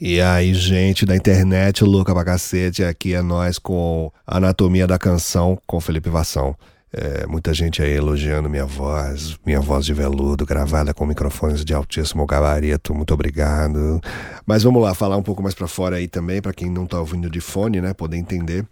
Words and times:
E 0.00 0.20
aí, 0.20 0.54
gente 0.54 1.04
da 1.04 1.16
internet, 1.16 1.82
louca 1.82 2.14
pra 2.14 2.24
cacete, 2.24 2.84
aqui 2.84 3.14
é 3.14 3.20
nós 3.20 3.58
com 3.58 4.12
Anatomia 4.24 4.86
da 4.86 4.96
Canção 4.96 5.58
com 5.66 5.80
Felipe 5.80 6.08
Vassão. 6.08 6.54
É, 6.92 7.26
muita 7.26 7.52
gente 7.52 7.82
aí 7.82 7.90
elogiando 7.94 8.48
minha 8.48 8.64
voz, 8.64 9.36
minha 9.44 9.60
voz 9.60 9.84
de 9.84 9.92
veludo, 9.92 10.46
gravada 10.46 10.94
com 10.94 11.04
microfones 11.04 11.64
de 11.64 11.74
altíssimo 11.74 12.24
gabarito. 12.26 12.94
Muito 12.94 13.12
obrigado. 13.12 14.00
Mas 14.46 14.62
vamos 14.62 14.80
lá, 14.80 14.94
falar 14.94 15.16
um 15.16 15.22
pouco 15.22 15.42
mais 15.42 15.56
para 15.56 15.66
fora 15.66 15.96
aí 15.96 16.06
também, 16.06 16.40
para 16.40 16.52
quem 16.52 16.70
não 16.70 16.86
tá 16.86 17.00
ouvindo 17.00 17.28
de 17.28 17.40
fone, 17.40 17.80
né, 17.80 17.92
poder 17.92 18.18
entender. 18.18 18.64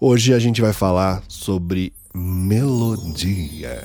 Hoje 0.00 0.32
a 0.32 0.38
gente 0.38 0.62
vai 0.62 0.72
falar 0.72 1.22
sobre 1.28 1.92
melodia. 2.18 3.80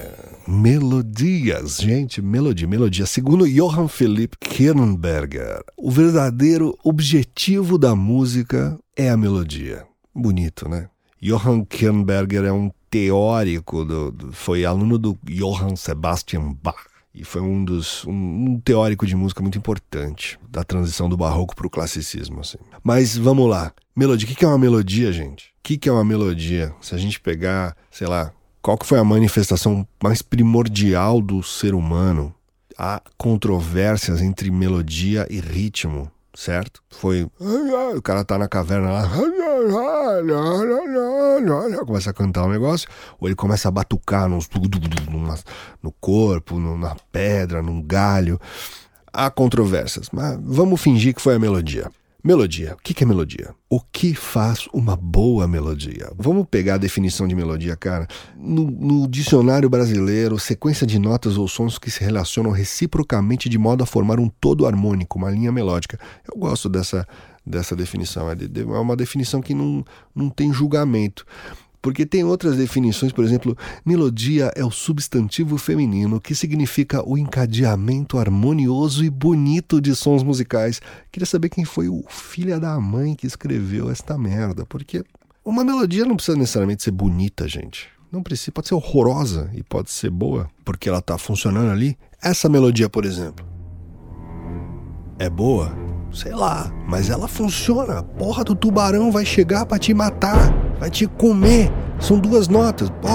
Melodias, 0.47 1.77
gente, 1.77 2.21
melodia, 2.21 2.67
melodia. 2.67 3.05
Segundo 3.05 3.47
Johann 3.47 3.87
Philipp 3.87 4.35
Kernberger, 4.39 5.63
o 5.77 5.91
verdadeiro 5.91 6.77
objetivo 6.83 7.77
da 7.77 7.95
música 7.95 8.77
é 8.97 9.09
a 9.09 9.15
melodia. 9.15 9.85
Bonito, 10.13 10.67
né? 10.67 10.89
Johann 11.21 11.63
Kernberger 11.63 12.43
é 12.45 12.51
um 12.51 12.71
teórico, 12.89 13.85
do, 13.85 14.31
foi 14.33 14.65
aluno 14.65 14.97
do 14.97 15.17
Johann 15.23 15.75
Sebastian 15.75 16.57
Bach 16.61 16.92
e 17.13 17.23
foi 17.23 17.41
um 17.41 17.63
dos 17.63 18.03
um, 18.05 18.11
um, 18.11 18.59
teórico 18.59 19.05
de 19.05 19.15
música 19.15 19.41
muito 19.41 19.57
importante 19.57 20.39
da 20.49 20.63
transição 20.63 21.07
do 21.07 21.15
barroco 21.15 21.55
para 21.55 21.67
o 21.67 21.69
classicismo. 21.69 22.39
Assim. 22.39 22.57
Mas 22.83 23.15
vamos 23.15 23.49
lá, 23.49 23.71
melodia. 23.95 24.27
O 24.27 24.35
que 24.35 24.43
é 24.43 24.47
uma 24.47 24.57
melodia, 24.57 25.11
gente? 25.11 25.53
O 25.59 25.63
que 25.63 25.87
é 25.87 25.91
uma 25.91 26.03
melodia? 26.03 26.73
Se 26.81 26.95
a 26.95 26.97
gente 26.97 27.19
pegar, 27.19 27.75
sei 27.91 28.07
lá, 28.07 28.33
qual 28.61 28.77
que 28.77 28.85
foi 28.85 28.97
a 28.97 29.03
manifestação 29.03 29.87
mais 30.01 30.21
primordial 30.21 31.21
do 31.21 31.43
ser 31.43 31.75
humano? 31.75 32.33
Há 32.77 33.01
controvérsias 33.17 34.21
entre 34.21 34.49
melodia 34.49 35.27
e 35.29 35.39
ritmo, 35.39 36.09
certo? 36.33 36.81
Foi. 36.89 37.27
O 37.95 38.01
cara 38.01 38.23
tá 38.23 38.37
na 38.37 38.47
caverna 38.47 38.91
lá. 38.91 39.09
Começa 41.85 42.09
a 42.09 42.13
cantar 42.13 42.45
um 42.45 42.49
negócio, 42.49 42.87
ou 43.19 43.27
ele 43.27 43.35
começa 43.35 43.67
a 43.67 43.71
batucar 43.71 44.27
nos, 44.27 44.49
no 45.81 45.91
corpo, 45.91 46.59
na 46.59 46.95
pedra, 47.11 47.61
num 47.61 47.81
galho. 47.81 48.39
Há 49.11 49.29
controvérsias, 49.29 50.09
mas 50.11 50.39
vamos 50.41 50.81
fingir 50.81 51.13
que 51.13 51.21
foi 51.21 51.35
a 51.35 51.39
melodia. 51.39 51.91
Melodia. 52.23 52.73
O 52.73 52.77
que 52.77 53.03
é 53.03 53.05
melodia? 53.05 53.53
O 53.69 53.81
que 53.81 54.15
faz 54.15 54.69
uma 54.71 54.95
boa 54.95 55.45
melodia? 55.45 56.09
Vamos 56.17 56.47
pegar 56.49 56.75
a 56.75 56.77
definição 56.77 57.27
de 57.27 57.35
melodia, 57.35 57.75
cara. 57.75 58.07
No, 58.37 58.63
no, 58.63 59.07
dicionário 59.09 59.69
brasileiro, 59.69 60.39
sequência 60.39 60.87
de 60.87 60.97
notas 60.97 61.37
ou 61.37 61.49
sons 61.49 61.77
que 61.77 61.91
se 61.91 62.01
relacionam 62.01 62.51
reciprocamente 62.51 63.49
de 63.49 63.57
modo 63.57 63.83
a 63.83 63.85
formar 63.85 64.21
um 64.21 64.29
todo 64.29 64.65
harmônico, 64.65 65.17
uma 65.17 65.29
linha 65.29 65.51
melódica. 65.51 65.99
Eu 66.25 66.39
gosto 66.39 66.69
dessa, 66.69 67.05
dessa 67.45 67.75
definição. 67.75 68.31
É, 68.31 68.35
é 68.35 68.79
uma 68.79 68.95
definição 68.95 69.41
que 69.41 69.53
não, 69.53 69.83
não 70.15 70.29
tem 70.29 70.53
julgamento. 70.53 71.25
Porque 71.83 72.05
tem 72.05 72.23
outras 72.23 72.55
definições, 72.55 73.11
por 73.11 73.25
exemplo, 73.25 73.57
melodia 73.85 74.49
é 74.55 74.63
o 74.63 74.71
substantivo 74.71 75.57
feminino 75.57 76.17
que 76.21 76.33
significa 76.33 77.05
o 77.05 77.17
encadeamento 77.17 78.17
harmonioso 78.17 79.03
e 79.03 79.09
bonito 79.09 79.81
de 79.81 79.93
sons 79.93 80.23
musicais. 80.23 80.81
Queria 81.11 81.25
saber 81.25 81.49
quem 81.49 81.65
foi 81.65 81.89
o 81.89 82.01
filho 82.07 82.57
da 82.57 82.79
mãe 82.79 83.13
que 83.13 83.27
escreveu 83.27 83.91
esta 83.91 84.17
merda, 84.17 84.65
porque 84.65 85.03
uma 85.43 85.61
melodia 85.61 86.05
não 86.05 86.15
precisa 86.15 86.37
necessariamente 86.37 86.83
ser 86.83 86.91
bonita, 86.91 87.49
gente. 87.49 87.89
Não 88.09 88.23
precisa, 88.23 88.53
pode 88.53 88.69
ser 88.69 88.75
horrorosa 88.75 89.51
e 89.53 89.61
pode 89.61 89.91
ser 89.91 90.09
boa, 90.09 90.49
porque 90.63 90.87
ela 90.87 90.99
está 90.99 91.17
funcionando 91.17 91.69
ali. 91.69 91.97
Essa 92.21 92.47
melodia, 92.47 92.89
por 92.89 93.03
exemplo, 93.03 93.45
é 95.19 95.29
boa? 95.29 95.75
Sei 96.13 96.31
lá, 96.31 96.71
mas 96.87 97.09
ela 97.09 97.27
funciona. 97.27 97.99
A 97.99 98.03
porra 98.03 98.45
do 98.45 98.55
tubarão 98.55 99.11
vai 99.11 99.25
chegar 99.25 99.65
para 99.65 99.79
te 99.79 99.93
matar 99.93 100.53
vai 100.83 100.91
te 100.91 101.07
comer. 101.07 101.71
São 101.97 102.19
duas 102.19 102.49
notas. 102.49 102.89
Pô, 102.89 103.07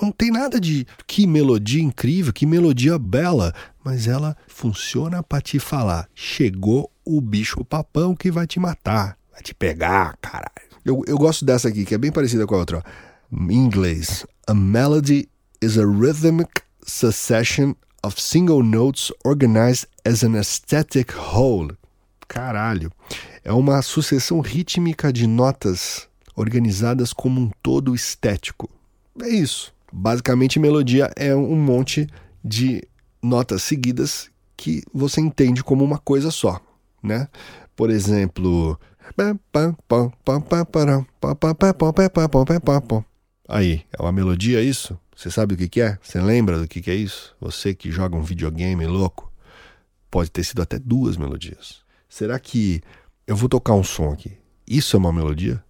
não 0.00 0.12
tem 0.12 0.30
nada 0.30 0.60
de 0.60 0.86
que 1.04 1.26
melodia 1.26 1.82
incrível, 1.82 2.32
que 2.32 2.46
melodia 2.46 2.96
bela, 2.96 3.52
mas 3.82 4.06
ela 4.06 4.36
funciona 4.46 5.20
para 5.20 5.40
te 5.40 5.58
falar: 5.58 6.08
chegou 6.14 6.88
o 7.04 7.20
bicho 7.20 7.64
papão 7.64 8.14
que 8.14 8.30
vai 8.30 8.46
te 8.46 8.60
matar, 8.60 9.18
vai 9.32 9.42
te 9.42 9.52
pegar, 9.52 10.16
caralho. 10.20 10.68
Eu, 10.84 11.02
eu 11.08 11.18
gosto 11.18 11.44
dessa 11.44 11.68
aqui, 11.68 11.84
que 11.84 11.92
é 11.92 11.98
bem 11.98 12.12
parecida 12.12 12.46
com 12.46 12.54
a 12.54 12.58
outra. 12.58 12.84
Em 13.32 13.52
inglês, 13.52 14.24
a 14.46 14.54
melody 14.54 15.28
is 15.60 15.76
a 15.76 15.84
rhythmic 15.84 16.62
succession 16.86 17.74
of 18.04 18.22
single 18.22 18.62
notes 18.62 19.10
organized 19.24 19.88
as 20.06 20.22
an 20.22 20.36
aesthetic 20.36 21.12
whole. 21.12 21.76
Caralho. 22.28 22.92
É 23.42 23.52
uma 23.52 23.82
sucessão 23.82 24.40
rítmica 24.40 25.12
de 25.12 25.26
notas 25.26 26.07
organizadas 26.38 27.12
como 27.12 27.40
um 27.40 27.50
todo 27.62 27.94
estético. 27.94 28.70
É 29.20 29.28
isso. 29.28 29.74
Basicamente, 29.92 30.60
melodia 30.60 31.10
é 31.16 31.34
um 31.34 31.56
monte 31.56 32.06
de 32.44 32.82
notas 33.22 33.62
seguidas 33.62 34.30
que 34.56 34.82
você 34.92 35.20
entende 35.20 35.64
como 35.64 35.84
uma 35.84 35.98
coisa 35.98 36.30
só, 36.30 36.60
né? 37.02 37.28
Por 37.74 37.90
exemplo, 37.90 38.78
aí 43.48 43.84
é 43.92 44.02
uma 44.02 44.12
melodia 44.12 44.62
isso? 44.62 44.98
Você 45.16 45.30
sabe 45.30 45.54
o 45.54 45.56
que, 45.56 45.68
que 45.68 45.80
é? 45.80 45.98
Você 46.00 46.20
lembra 46.20 46.60
do 46.60 46.68
que, 46.68 46.80
que 46.80 46.90
é 46.90 46.94
isso? 46.94 47.34
Você 47.40 47.74
que 47.74 47.90
joga 47.90 48.16
um 48.16 48.22
videogame 48.22 48.86
louco, 48.86 49.32
pode 50.10 50.30
ter 50.30 50.44
sido 50.44 50.62
até 50.62 50.78
duas 50.78 51.16
melodias. 51.16 51.80
Será 52.08 52.38
que 52.38 52.80
eu 53.26 53.34
vou 53.34 53.48
tocar 53.48 53.74
um 53.74 53.82
som 53.82 54.12
aqui? 54.12 54.32
Isso 54.66 54.96
é 54.96 54.98
uma 54.98 55.12
melodia? 55.12 55.62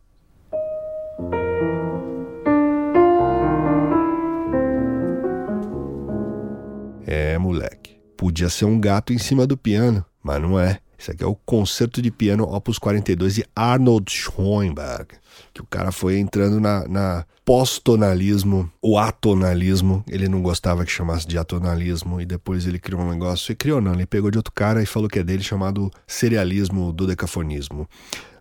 É, 7.19 7.37
moleque. 7.37 7.99
Podia 8.17 8.49
ser 8.49 8.65
um 8.65 8.79
gato 8.79 9.13
em 9.13 9.19
cima 9.19 9.45
do 9.45 9.57
piano, 9.57 10.05
mas 10.23 10.41
não 10.41 10.59
é. 10.59 10.79
Isso 10.97 11.11
aqui 11.11 11.25
é 11.25 11.27
o 11.27 11.35
concerto 11.35 12.01
de 12.01 12.13
piano 12.13 12.45
Opus 12.45 12.79
42 12.79 13.35
de 13.35 13.45
Arnold 13.57 14.11
Schoenberg. 14.11 15.17
Que 15.53 15.61
o 15.61 15.67
cara 15.67 15.91
foi 15.91 16.19
entrando 16.19 16.61
na, 16.61 16.87
na 16.87 17.27
pós-tonalismo, 17.45 18.71
o 18.81 18.99
atonalismo. 18.99 20.05
Ele 20.09 20.29
não 20.29 20.43
gostava 20.43 20.85
que 20.85 20.93
chamasse 20.93 21.27
de 21.27 21.37
atonalismo 21.37 22.21
e 22.21 22.27
depois 22.27 22.67
ele 22.67 22.79
criou 22.79 23.01
um 23.01 23.11
negócio. 23.11 23.51
E 23.51 23.57
criou, 23.57 23.81
não. 23.81 23.95
Ele 23.95 24.07
pegou 24.07 24.31
de 24.31 24.39
outro 24.39 24.53
cara 24.53 24.81
e 24.81 24.87
falou 24.87 25.09
que 25.09 25.19
é 25.19 25.25
dele, 25.25 25.43
chamado 25.43 25.91
serialismo 26.07 26.93
do 26.93 27.05
decafonismo 27.05 27.89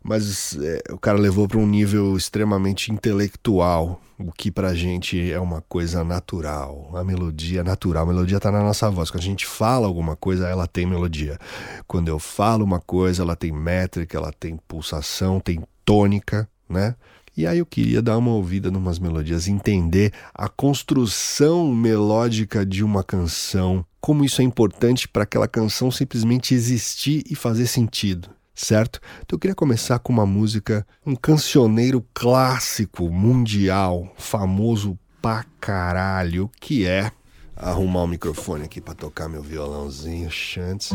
mas 0.07 0.57
é, 0.61 0.81
o 0.93 0.97
cara 0.97 1.19
levou 1.19 1.49
para 1.49 1.57
um 1.57 1.67
nível 1.67 2.15
extremamente 2.15 2.93
intelectual, 2.93 4.01
o 4.17 4.31
que 4.31 4.49
pra 4.49 4.73
gente 4.73 5.31
é 5.31 5.37
uma 5.37 5.61
coisa 5.61 6.01
natural. 6.01 6.91
A 6.95 7.03
melodia 7.03 7.59
é 7.59 7.63
natural, 7.63 8.03
a 8.03 8.07
melodia 8.07 8.39
tá 8.39 8.49
na 8.49 8.63
nossa 8.63 8.89
voz. 8.89 9.11
Quando 9.11 9.23
a 9.23 9.25
gente 9.25 9.45
fala 9.45 9.85
alguma 9.85 10.15
coisa, 10.15 10.47
ela 10.47 10.65
tem 10.65 10.85
melodia. 10.85 11.37
Quando 11.85 12.07
eu 12.07 12.19
falo 12.19 12.63
uma 12.63 12.79
coisa, 12.79 13.21
ela 13.21 13.35
tem 13.35 13.51
métrica, 13.51 14.17
ela 14.17 14.31
tem 14.31 14.57
pulsação, 14.65 15.41
tem 15.41 15.61
tônica, 15.83 16.49
né? 16.69 16.95
E 17.35 17.45
aí 17.45 17.59
eu 17.59 17.65
queria 17.65 18.01
dar 18.01 18.17
uma 18.17 18.31
ouvida 18.31 18.71
numas 18.71 18.99
melodias, 18.99 19.47
entender 19.47 20.13
a 20.33 20.47
construção 20.47 21.67
melódica 21.75 22.65
de 22.65 22.81
uma 22.81 23.03
canção, 23.03 23.85
como 23.99 24.23
isso 24.23 24.41
é 24.41 24.45
importante 24.45 25.05
para 25.07 25.23
aquela 25.23 25.49
canção 25.49 25.91
simplesmente 25.91 26.55
existir 26.55 27.23
e 27.29 27.35
fazer 27.35 27.67
sentido 27.67 28.36
certo? 28.57 28.99
Então 29.21 29.35
eu 29.35 29.39
queria 29.39 29.55
começar 29.55 29.99
com 29.99 30.11
uma 30.11 30.25
música, 30.25 30.85
um 31.05 31.15
cancioneiro 31.15 32.03
clássico, 32.13 33.09
mundial, 33.09 34.11
famoso 34.17 34.97
pra 35.21 35.45
caralho, 35.61 36.49
que 36.59 36.85
é 36.85 37.11
arrumar 37.55 38.03
o 38.03 38.07
microfone 38.07 38.65
aqui 38.65 38.81
para 38.81 38.95
tocar 38.95 39.29
meu 39.29 39.43
violãozinho 39.43 40.29
chantes. 40.31 40.91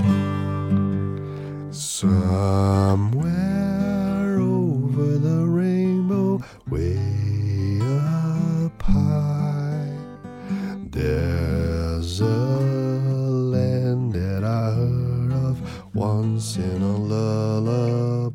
Somewhere 1.71 3.31
over 4.41 5.19
the 5.19 5.47
rainbow, 5.47 6.43
way 6.69 6.99
up 7.81 8.83
high, 8.83 9.97
there's 10.91 12.21
a 12.21 12.52
once 15.95 16.59
in 16.59 16.83
a 16.83 18.33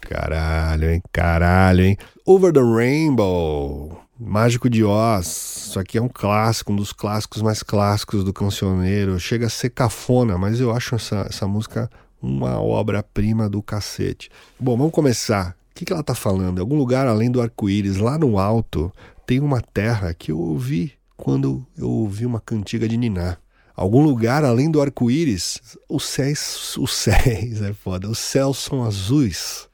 Caralho, 0.00 0.90
hein? 0.90 1.02
Caralho, 1.12 1.84
hein? 1.84 1.96
Over 2.24 2.52
the 2.52 2.60
Rainbow. 2.60 4.00
Mágico 4.18 4.70
de 4.70 4.84
Oz. 4.84 5.66
Isso 5.68 5.80
aqui 5.80 5.98
é 5.98 6.02
um 6.02 6.08
clássico, 6.08 6.72
um 6.72 6.76
dos 6.76 6.92
clássicos 6.92 7.42
mais 7.42 7.62
clássicos 7.62 8.22
do 8.22 8.32
cancioneiro. 8.32 9.18
Chega 9.18 9.46
a 9.46 9.50
ser 9.50 9.70
cafona, 9.70 10.38
mas 10.38 10.60
eu 10.60 10.70
acho 10.70 10.94
essa, 10.94 11.26
essa 11.28 11.46
música 11.46 11.90
uma 12.22 12.60
obra-prima 12.60 13.48
do 13.48 13.62
cacete. 13.62 14.30
Bom, 14.58 14.76
vamos 14.76 14.92
começar. 14.92 15.56
O 15.70 15.74
que, 15.74 15.84
que 15.84 15.92
ela 15.92 16.02
tá 16.02 16.14
falando? 16.14 16.58
Em 16.58 16.60
algum 16.60 16.76
lugar 16.76 17.06
além 17.06 17.30
do 17.30 17.42
arco-íris, 17.42 17.98
lá 17.98 18.16
no 18.16 18.38
alto, 18.38 18.92
tem 19.26 19.40
uma 19.40 19.60
terra 19.60 20.14
que 20.14 20.32
eu 20.32 20.38
ouvi 20.38 20.92
quando 21.16 21.66
eu 21.76 21.90
ouvi 21.90 22.24
uma 22.24 22.40
cantiga 22.40 22.88
de 22.88 22.96
Niná. 22.96 23.36
Algum 23.76 24.02
lugar 24.02 24.44
além 24.44 24.70
do 24.70 24.80
arco-íris, 24.80 25.60
os 25.88 26.04
céus, 26.04 26.76
os 26.78 26.94
céus 26.94 27.60
é 27.62 27.72
foda, 27.74 28.08
os 28.08 28.18
céus 28.18 28.58
são 28.58 28.82
azuis 28.82 29.68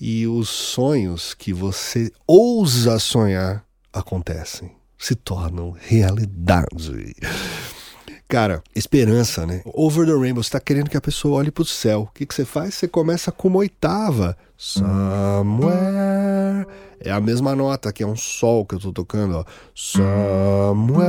e 0.00 0.26
os 0.26 0.48
sonhos 0.48 1.34
que 1.34 1.52
você 1.52 2.12
ousa 2.26 2.98
sonhar 3.00 3.64
acontecem, 3.92 4.70
se 4.96 5.16
tornam 5.16 5.74
realidade. 5.78 7.14
Cara, 8.28 8.62
esperança, 8.76 9.46
né? 9.46 9.62
Over 9.64 10.06
the 10.06 10.12
Rainbow, 10.12 10.42
você 10.42 10.50
tá 10.50 10.60
querendo 10.60 10.90
que 10.90 10.98
a 10.98 11.00
pessoa 11.00 11.38
olhe 11.38 11.50
pro 11.50 11.64
céu. 11.64 12.02
O 12.02 12.12
que, 12.12 12.26
que 12.26 12.34
você 12.34 12.44
faz? 12.44 12.74
Você 12.74 12.86
começa 12.86 13.32
com 13.32 13.48
uma 13.48 13.60
oitava. 13.60 14.36
Somewhere. 14.54 15.76
É 17.00 17.10
a 17.10 17.22
mesma 17.22 17.56
nota, 17.56 17.90
que 17.90 18.02
é 18.02 18.06
um 18.06 18.16
sol 18.16 18.66
que 18.66 18.74
eu 18.74 18.80
tô 18.80 18.92
tocando, 18.92 19.36
ó. 19.36 19.44
Somewhere 19.74 21.08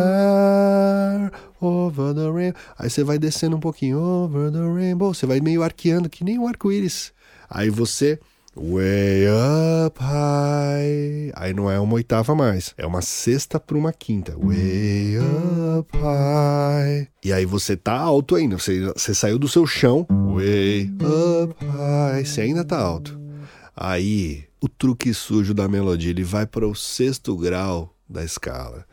over 1.60 2.14
the 2.16 2.32
rainbow. 2.32 2.62
Aí 2.78 2.90
você 2.90 3.04
vai 3.04 3.20
descendo 3.20 3.58
um 3.58 3.60
pouquinho. 3.60 4.00
Over 4.00 4.50
the 4.50 4.60
rainbow. 4.60 5.14
Você 5.14 5.26
vai 5.26 5.42
meio 5.42 5.62
arqueando, 5.62 6.10
que 6.10 6.24
nem 6.24 6.40
um 6.40 6.48
arco-íris. 6.48 7.12
Aí 7.50 7.70
você 7.70 8.18
Way 8.56 9.28
up 9.86 10.00
high. 10.00 11.32
Aí 11.36 11.54
não 11.54 11.70
é 11.70 11.80
uma 11.80 11.94
oitava 11.94 12.34
mais, 12.34 12.74
é 12.78 12.86
uma 12.86 13.02
sexta 13.02 13.60
para 13.60 13.78
uma 13.78 13.94
quinta. 13.94 14.36
Way 14.38 15.18
up 15.78 15.98
high. 15.98 17.08
E 17.24 17.32
aí 17.32 17.46
você 17.46 17.78
tá 17.78 17.94
alto 17.94 18.36
ainda, 18.36 18.58
você, 18.58 18.92
você 18.96 19.14
saiu 19.14 19.38
do 19.38 19.48
seu 19.48 19.68
chão. 19.68 20.06
Way 20.34 20.92
up 21.02 21.66
high. 21.66 22.26
Você 22.26 22.42
ainda 22.42 22.66
tá 22.66 22.78
alto. 22.80 23.20
Aí 23.76 24.46
o 24.60 24.68
truque 24.68 25.14
sujo 25.14 25.54
da 25.54 25.68
melodia 25.68 26.10
ele 26.10 26.24
vai 26.24 26.46
para 26.46 26.68
o 26.68 26.76
sexto 26.76 27.36
grau 27.38 27.96
da 28.10 28.24
escala. 28.24 28.86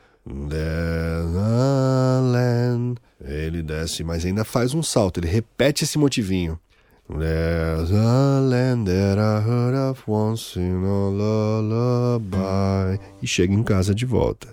Ele 3.20 3.62
desce, 3.62 4.04
mas 4.04 4.24
ainda 4.24 4.44
faz 4.44 4.74
um 4.74 4.82
salto. 4.82 5.18
Ele 5.18 5.28
repete 5.28 5.84
esse 5.84 5.98
motivinho. 5.98 6.58
There's 7.08 7.92
a 7.92 8.40
land 8.40 8.88
that 8.88 9.18
I 9.18 9.40
heard 9.40 9.74
of 9.76 10.02
once 10.08 10.56
in 10.58 10.84
a 10.84 11.08
lullaby. 11.08 12.98
E 13.22 13.26
chega 13.26 13.54
em 13.54 13.62
casa 13.62 13.94
de 13.94 14.04
volta. 14.04 14.48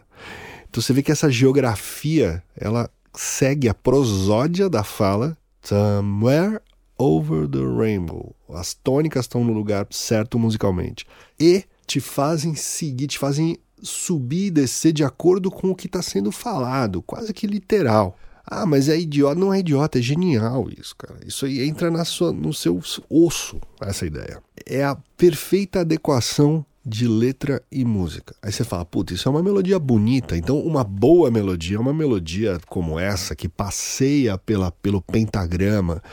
Então 0.69 0.81
você 0.81 0.93
vê 0.93 1.01
que 1.01 1.11
essa 1.11 1.31
geografia, 1.31 2.43
ela 2.55 2.89
segue 3.15 3.67
a 3.67 3.73
prosódia 3.73 4.69
da 4.69 4.83
fala 4.83 5.35
Somewhere 5.63 6.59
over 6.97 7.47
the 7.47 7.59
rainbow. 7.59 8.35
As 8.49 8.73
tônicas 8.73 9.25
estão 9.25 9.43
no 9.43 9.53
lugar 9.53 9.87
certo 9.89 10.37
musicalmente. 10.37 11.05
E 11.39 11.63
te 11.87 11.99
fazem 11.99 12.53
seguir, 12.53 13.07
te 13.07 13.17
fazem 13.17 13.57
subir 13.81 14.47
e 14.47 14.51
descer 14.51 14.93
de 14.93 15.03
acordo 15.03 15.49
com 15.49 15.71
o 15.71 15.75
que 15.75 15.87
está 15.87 16.01
sendo 16.01 16.31
falado, 16.31 17.01
quase 17.01 17.33
que 17.33 17.47
literal. 17.47 18.17
Ah, 18.45 18.65
mas 18.65 18.89
é 18.89 18.99
idiota. 18.99 19.39
Não 19.39 19.53
é 19.53 19.59
idiota, 19.59 19.99
é 19.99 20.01
genial 20.01 20.67
isso, 20.69 20.95
cara. 20.95 21.19
Isso 21.25 21.45
aí 21.45 21.67
entra 21.67 21.89
na 21.89 22.03
sua, 22.03 22.31
no 22.31 22.53
seu 22.53 22.81
osso, 23.09 23.59
essa 23.81 24.05
ideia. 24.05 24.41
É 24.65 24.83
a 24.83 24.97
perfeita 25.17 25.81
adequação 25.81 26.65
de 26.85 27.07
letra 27.07 27.61
e 27.71 27.85
música. 27.85 28.35
Aí 28.41 28.51
você 28.51 28.63
fala, 28.63 28.83
puta, 28.83 29.13
isso 29.13 29.27
é 29.27 29.31
uma 29.31 29.41
melodia 29.41 29.79
bonita. 29.79 30.35
Então, 30.35 30.59
uma 30.59 30.83
boa 30.83 31.31
melodia, 31.31 31.79
uma 31.79 31.93
melodia 31.93 32.59
como 32.67 32.99
essa, 32.99 33.35
que 33.35 33.47
passeia 33.47 34.37
pela, 34.37 34.71
pelo 34.71 35.01
pentagrama. 35.01 36.03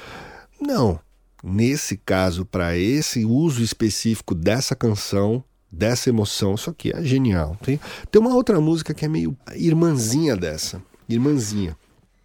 Não. 0.60 1.00
Nesse 1.42 1.96
caso, 1.96 2.44
para 2.44 2.76
esse 2.76 3.24
uso 3.24 3.62
específico 3.62 4.34
dessa 4.34 4.76
canção, 4.76 5.42
dessa 5.72 6.08
emoção, 6.08 6.54
isso 6.54 6.70
aqui 6.70 6.92
é 6.94 7.02
genial. 7.02 7.56
Tem, 7.62 7.80
tem 8.10 8.20
uma 8.20 8.34
outra 8.34 8.60
música 8.60 8.94
que 8.94 9.04
é 9.04 9.08
meio 9.08 9.36
irmãzinha 9.54 10.36
dessa. 10.36 10.82
Irmãzinha. 11.08 11.76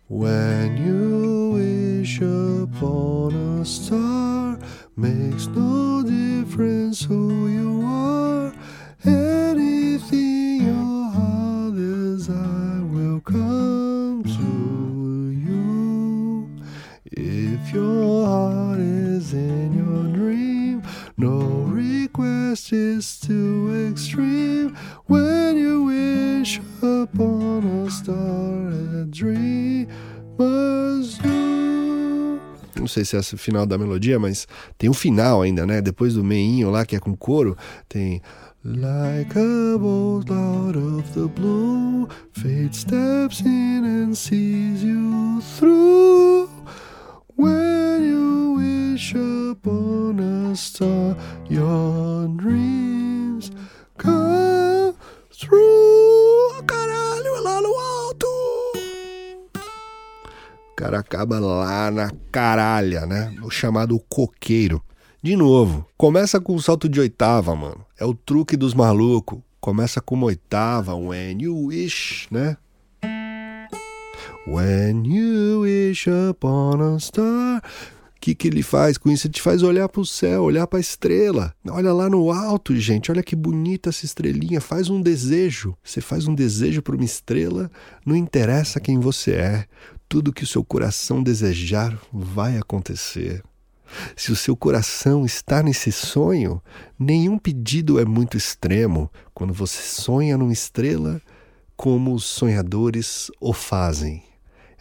When 0.07 0.77
you 0.77 1.53
wish 1.53 2.21
upon 2.21 3.33
a 3.33 3.65
star, 3.65 4.59
makes 4.95 5.47
no 5.47 6.03
difference 6.03 7.01
who 7.01 7.47
you 7.47 7.81
are. 7.83 8.53
Anything 9.03 10.61
your 10.61 11.09
heart 11.09 11.75
desire 11.75 12.85
will 12.85 13.19
come 13.21 14.23
to 14.25 15.31
you. 15.31 16.49
If 17.05 17.73
your 17.73 18.27
heart 18.27 18.79
is 18.79 19.33
in 19.33 19.73
your 19.73 20.15
dream, 20.15 20.83
no 21.17 21.63
request 21.65 22.71
is 22.71 23.19
too 23.19 23.89
extreme. 23.89 24.77
When 25.07 25.57
you 25.57 25.85
wish 25.85 26.59
upon 26.83 27.65
a 27.65 27.89
star, 27.89 28.44
não 32.85 32.89
sei 32.89 33.03
se 33.03 33.15
é 33.15 33.19
o 33.19 33.23
final 33.23 33.65
da 33.65 33.79
melodia, 33.79 34.19
mas 34.19 34.47
tem 34.77 34.89
um 34.89 34.93
final 34.93 35.41
ainda, 35.41 35.65
né? 35.65 35.81
Depois 35.81 36.13
do 36.13 36.23
meinho 36.23 36.69
lá, 36.69 36.85
que 36.85 36.95
é 36.95 36.99
com 36.99 37.15
coro, 37.15 37.57
tem. 37.89 38.21
Like 38.63 39.37
a 39.37 39.77
bolt 39.77 40.29
out 40.31 40.77
of 40.77 41.11
the 41.13 41.27
blue, 41.27 42.07
fate 42.33 42.75
steps 42.75 43.41
in 43.41 43.85
and 43.85 44.15
sees 44.15 44.83
you 44.83 45.41
through. 45.57 46.49
When 47.35 48.03
you 48.03 48.53
wish 48.57 49.13
upon 49.13 50.19
a 50.19 50.55
star, 50.55 51.15
your 51.49 52.27
dreams 52.37 53.51
come 53.97 54.95
through. 55.31 55.94
Cara 60.85 60.99
acaba 60.99 61.39
lá 61.39 61.89
na 61.89 62.11
caralha, 62.31 63.07
né? 63.07 63.35
O 63.41 63.49
chamado 63.49 63.99
coqueiro. 64.07 64.83
De 65.21 65.35
novo, 65.35 65.83
começa 65.97 66.39
com 66.39 66.53
o 66.53 66.61
salto 66.61 66.87
de 66.87 66.99
oitava, 66.99 67.55
mano. 67.55 67.83
É 67.99 68.05
o 68.05 68.13
truque 68.13 68.55
dos 68.55 68.75
malucos. 68.75 69.39
Começa 69.59 69.99
com 69.99 70.13
uma 70.13 70.27
oitava, 70.27 70.93
when 70.93 71.41
you 71.41 71.57
wish, 71.67 72.27
né? 72.29 72.55
When 74.47 75.03
you 75.07 75.61
wish 75.61 76.07
upon 76.07 76.95
a 76.95 76.99
star. 76.99 77.63
Que, 78.25 78.33
que 78.33 78.47
ele 78.47 78.63
faz 78.63 78.97
com 78.97 79.11
isso? 79.11 79.27
Ele 79.27 79.35
te 79.35 79.41
faz 79.43 79.61
olhar 79.61 79.87
para 79.87 80.01
o 80.01 80.05
céu, 80.05 80.41
olhar 80.41 80.65
para 80.65 80.79
a 80.79 80.81
estrela. 80.81 81.53
Olha 81.69 81.93
lá 81.93 82.09
no 82.09 82.31
alto, 82.31 82.75
gente. 82.75 83.11
Olha 83.11 83.21
que 83.21 83.35
bonita 83.35 83.89
essa 83.89 84.03
estrelinha. 84.03 84.59
Faz 84.59 84.89
um 84.89 84.99
desejo. 84.99 85.77
Você 85.83 86.01
faz 86.01 86.27
um 86.27 86.33
desejo 86.33 86.81
para 86.81 86.95
uma 86.95 87.05
estrela, 87.05 87.69
não 88.03 88.15
interessa 88.15 88.79
quem 88.79 88.99
você 88.99 89.33
é. 89.33 89.65
Tudo 90.09 90.33
que 90.33 90.43
o 90.43 90.47
seu 90.47 90.63
coração 90.63 91.21
desejar 91.21 91.95
vai 92.11 92.57
acontecer. 92.57 93.43
Se 94.15 94.31
o 94.31 94.35
seu 94.35 94.57
coração 94.57 95.23
está 95.23 95.61
nesse 95.61 95.91
sonho, 95.91 96.59
nenhum 96.97 97.37
pedido 97.37 97.99
é 97.99 98.05
muito 98.05 98.35
extremo 98.35 99.07
quando 99.35 99.53
você 99.53 99.83
sonha 99.83 100.35
numa 100.35 100.51
estrela 100.51 101.21
como 101.77 102.11
os 102.11 102.23
sonhadores 102.23 103.29
o 103.39 103.53
fazem. 103.53 104.23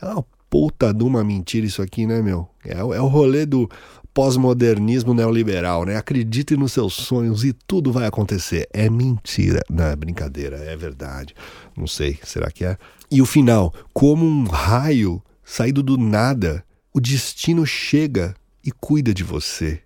É 0.01 0.07
uma 0.07 0.25
puta 0.55 0.95
de 0.95 1.03
uma 1.03 1.25
mentira 1.25 1.67
isso 1.67 1.83
aqui, 1.83 2.07
né, 2.07 2.23
meu? 2.23 2.49
É, 2.65 2.79
é 2.79 3.01
o 3.01 3.09
rolê 3.09 3.45
do 3.45 3.69
pós-modernismo 4.15 5.13
neoliberal, 5.13 5.85
né? 5.85 5.97
Acredite 5.97 6.57
nos 6.57 6.71
seus 6.71 6.95
sonhos 6.95 7.43
e 7.43 7.53
tudo 7.53 7.91
vai 7.91 8.07
acontecer. 8.07 8.69
É 8.73 8.89
mentira. 8.89 9.61
Não, 9.69 9.87
é 9.87 9.97
brincadeira, 9.97 10.57
é 10.59 10.77
verdade. 10.77 11.35
Não 11.77 11.89
sei, 11.89 12.21
será 12.23 12.53
que 12.53 12.65
é? 12.65 12.79
E 13.11 13.21
o 13.21 13.27
final, 13.27 13.75
como 13.93 14.25
um 14.25 14.45
raio 14.45 15.21
saído 15.45 15.83
do 15.83 15.99
nada, 15.99 16.65
o 16.95 17.01
destino 17.01 17.67
chega 17.67 18.33
e 18.65 18.71
cuida 18.71 19.13
de 19.13 19.25
você. 19.25 19.81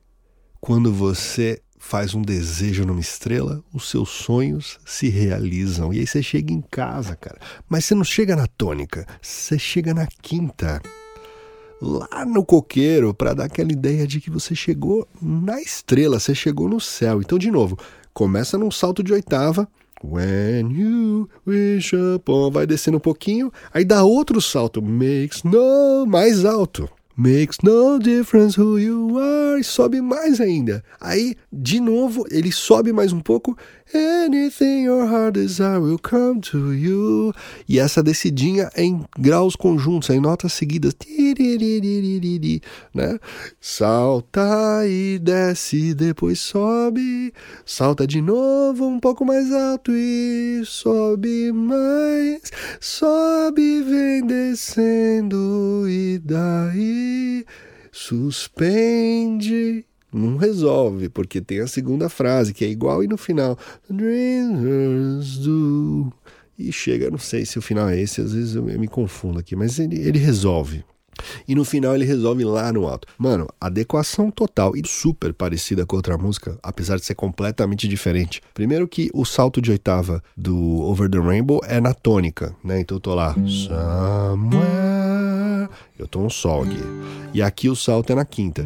Quando 0.61 0.93
você 0.93 1.63
faz 1.79 2.15
um 2.15 2.23
desejo 2.23 2.85
numa 2.85 3.01
estrela, 3.01 3.63
os 3.73 3.89
seus 3.89 4.09
sonhos 4.11 4.79
se 4.85 5.09
realizam. 5.09 5.93
E 5.93 6.01
aí 6.01 6.07
você 6.07 6.23
chega 6.23 6.53
em 6.53 6.61
casa, 6.61 7.17
cara. 7.17 7.39
Mas 7.69 7.85
você 7.85 7.95
não 7.95 8.05
chega 8.05 8.37
na 8.37 8.47
tônica, 8.47 9.07
você 9.23 9.59
chega 9.59 9.95
na 9.95 10.07
quinta. 10.07 10.83
Lá 11.81 12.25
no 12.25 12.45
coqueiro, 12.45 13.15
para 13.15 13.35
dar 13.35 13.45
aquela 13.45 13.73
ideia 13.73 14.07
de 14.07 14.21
que 14.21 14.31
você 14.31 14.55
chegou 14.55 15.07
na 15.23 15.61
estrela, 15.61 16.19
você 16.19 16.35
chegou 16.35 16.69
no 16.69 16.81
céu. 16.81 17.21
Então, 17.21 17.39
de 17.39 17.51
novo, 17.51 17.79
começa 18.13 18.59
num 18.59 18.71
salto 18.71 19.03
de 19.03 19.13
oitava, 19.13 19.69
When 20.03 20.71
you 20.71 21.29
wish 21.45 21.93
upon, 21.93 22.53
vai 22.53 22.67
descendo 22.67 22.99
um 22.99 23.01
pouquinho, 23.01 23.53
aí 23.75 23.85
dá 23.85 24.05
outro 24.05 24.41
salto, 24.41 24.81
makes 24.81 25.43
no 25.43 26.07
mais 26.07 26.45
alto. 26.45 26.89
Makes 27.21 27.65
no 27.65 27.99
difference 27.99 28.55
who 28.55 28.79
you 28.79 29.19
are. 29.19 29.59
E 29.59 29.65
sobe 29.65 30.01
mais 30.01 30.41
ainda. 30.41 30.85
Aí, 31.01 31.35
de 31.53 31.81
novo, 31.81 32.25
ele 32.31 32.53
sobe 32.53 32.93
mais 32.93 33.13
um 33.13 33.19
pouco. 33.19 33.59
Anything 33.95 34.85
your 34.85 35.07
heart 35.07 35.35
desire 35.35 35.81
will 35.81 35.99
come 35.99 36.43
to 36.43 36.75
you. 36.75 37.33
E 37.67 37.79
essa 37.79 38.03
descidinha 38.03 38.71
é 38.75 38.85
em 38.85 39.03
graus 39.19 39.57
conjuntos, 39.57 40.11
é 40.11 40.15
em 40.15 40.21
notas 40.21 40.53
seguidas. 40.53 40.95
Né? 42.95 43.19
Salta 43.59 44.87
e 44.87 45.19
desce, 45.19 45.95
depois 45.95 46.39
sobe. 46.39 47.33
Salta 47.65 48.07
de 48.07 48.21
novo 48.21 48.87
um 48.87 49.01
pouco 49.01 49.25
mais 49.25 49.51
alto 49.53 49.91
e 49.93 50.63
sobe 50.67 51.51
mais. 51.53 52.43
Sobe, 52.81 53.83
vem 53.83 54.27
descendo 54.27 55.87
e 55.89 56.19
daí 56.19 57.47
suspende 57.91 59.87
não 60.13 60.37
resolve, 60.37 61.09
porque 61.09 61.41
tem 61.41 61.61
a 61.61 61.67
segunda 61.67 62.09
frase, 62.09 62.55
que 62.55 62.65
é 62.65 62.69
igual 62.69 63.03
e 63.03 63.09
no 63.09 63.17
final. 63.17 63.59
Dreamers 63.89 65.39
do. 65.39 66.13
E 66.59 66.73
chega, 66.73 67.11
não 67.11 67.19
sei 67.19 67.47
se 67.47 67.59
o 67.59 67.63
final 67.63 67.89
é 67.89 68.01
esse, 68.01 68.21
às 68.21 68.33
vezes 68.33 68.57
eu 68.57 68.63
me 68.63 68.89
confundo 68.89 69.39
aqui, 69.39 69.55
mas 69.55 69.79
ele, 69.79 69.97
ele 70.01 70.19
resolve. 70.19 70.85
E 71.47 71.55
no 71.55 71.65
final 71.65 71.95
ele 71.95 72.05
resolve 72.05 72.45
lá 72.45 72.73
no 72.73 72.87
alto. 72.87 73.07
Mano, 73.19 73.49
adequação 73.61 74.31
total 74.31 74.77
e 74.77 74.83
super 74.87 75.33
parecida 75.33 75.85
com 75.87 75.97
outra 75.97 76.17
música, 76.17 76.59
apesar 76.63 76.97
de 76.97 77.05
ser 77.05 77.15
completamente 77.15 77.89
diferente. 77.89 78.41
Primeiro 78.55 78.87
que 78.89 79.11
o 79.13 79.25
salto 79.25 79.61
de 79.61 79.71
oitava 79.71 80.23
do 80.37 80.57
Over 80.57 81.11
the 81.11 81.19
Rainbow 81.19 81.61
é 81.65 81.81
na 81.81 81.95
tônica, 81.95 82.55
né? 82.63 82.81
Então 82.81 82.97
eu 82.97 83.01
tô 83.01 83.15
lá. 83.15 83.35
Somewhere. 83.35 84.69
Eu 85.99 86.07
tô 86.07 86.21
um 86.21 86.31
sol 86.31 86.63
aqui. 86.63 86.81
E 87.35 87.43
aqui 87.43 87.69
o 87.69 87.77
salto 87.77 88.13
é 88.13 88.15
na 88.15 88.25
quinta. 88.25 88.65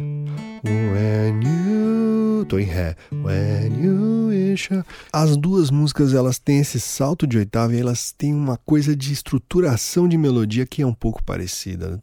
When 0.63 1.41
you. 1.41 2.45
Tô 2.45 2.57
em 2.57 2.63
Ré. 2.63 2.95
When 3.11 3.83
you 3.83 4.27
wish. 4.29 4.69
As 5.11 5.35
duas 5.35 5.69
músicas 5.69 6.13
elas 6.13 6.39
têm 6.39 6.59
esse 6.59 6.79
salto 6.79 7.27
de 7.27 7.37
oitava 7.37 7.75
e 7.75 7.79
elas 7.79 8.11
têm 8.11 8.33
uma 8.33 8.57
coisa 8.57 8.95
de 8.95 9.11
estruturação 9.11 10.07
de 10.07 10.17
melodia 10.17 10.65
que 10.65 10.81
é 10.81 10.87
um 10.87 10.93
pouco 10.93 11.21
parecida. 11.23 12.01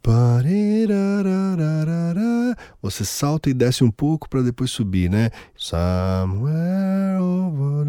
Você 2.81 3.03
salta 3.03 3.49
e 3.49 3.53
desce 3.53 3.83
um 3.83 3.91
pouco 3.91 4.29
para 4.29 4.43
depois 4.43 4.69
subir, 4.69 5.09
né? 5.09 5.31
Somewhere 5.55 7.19
over. 7.19 7.81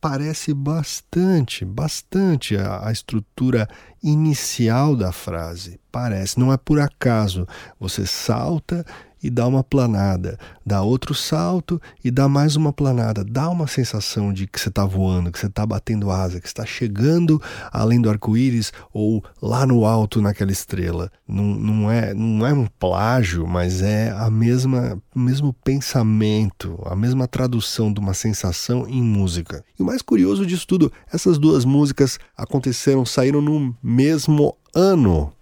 Parece 0.00 0.54
bastante, 0.54 1.64
bastante 1.64 2.56
a, 2.56 2.88
a 2.88 2.92
estrutura 2.92 3.68
inicial 4.02 4.96
da 4.96 5.12
frase. 5.12 5.80
Parece, 5.90 6.38
não 6.38 6.52
é 6.52 6.56
por 6.56 6.80
acaso. 6.80 7.46
Você 7.78 8.06
salta 8.06 8.84
e 9.22 9.30
dá 9.30 9.46
uma 9.46 9.62
planada, 9.62 10.38
dá 10.64 10.82
outro 10.82 11.14
salto 11.14 11.80
e 12.04 12.10
dá 12.10 12.28
mais 12.28 12.56
uma 12.56 12.72
planada. 12.72 13.24
Dá 13.24 13.48
uma 13.48 13.66
sensação 13.66 14.32
de 14.32 14.46
que 14.46 14.58
você 14.58 14.68
está 14.68 14.84
voando, 14.84 15.30
que 15.30 15.38
você 15.38 15.46
está 15.46 15.64
batendo 15.66 16.10
asa, 16.10 16.40
que 16.40 16.46
está 16.46 16.64
chegando 16.64 17.40
além 17.72 18.00
do 18.00 18.08
arco-íris 18.10 18.72
ou 18.92 19.22
lá 19.40 19.66
no 19.66 19.84
alto 19.84 20.20
naquela 20.20 20.52
estrela. 20.52 21.10
Não, 21.26 21.44
não, 21.44 21.90
é, 21.90 22.14
não 22.14 22.46
é 22.46 22.52
um 22.52 22.66
plágio, 22.66 23.46
mas 23.46 23.82
é 23.82 24.10
a 24.10 24.30
mesma 24.30 25.00
mesmo 25.14 25.52
pensamento, 25.52 26.80
a 26.86 26.96
mesma 26.96 27.26
tradução 27.26 27.92
de 27.92 28.00
uma 28.00 28.14
sensação 28.14 28.88
em 28.88 29.02
música. 29.02 29.64
E 29.78 29.82
o 29.82 29.86
mais 29.86 30.02
curioso 30.02 30.46
disso 30.46 30.66
tudo, 30.66 30.92
essas 31.12 31.38
duas 31.38 31.64
músicas 31.64 32.18
aconteceram, 32.36 33.04
saíram 33.04 33.40
no 33.40 33.74
mesmo 33.82 34.56
ano. 34.74 35.32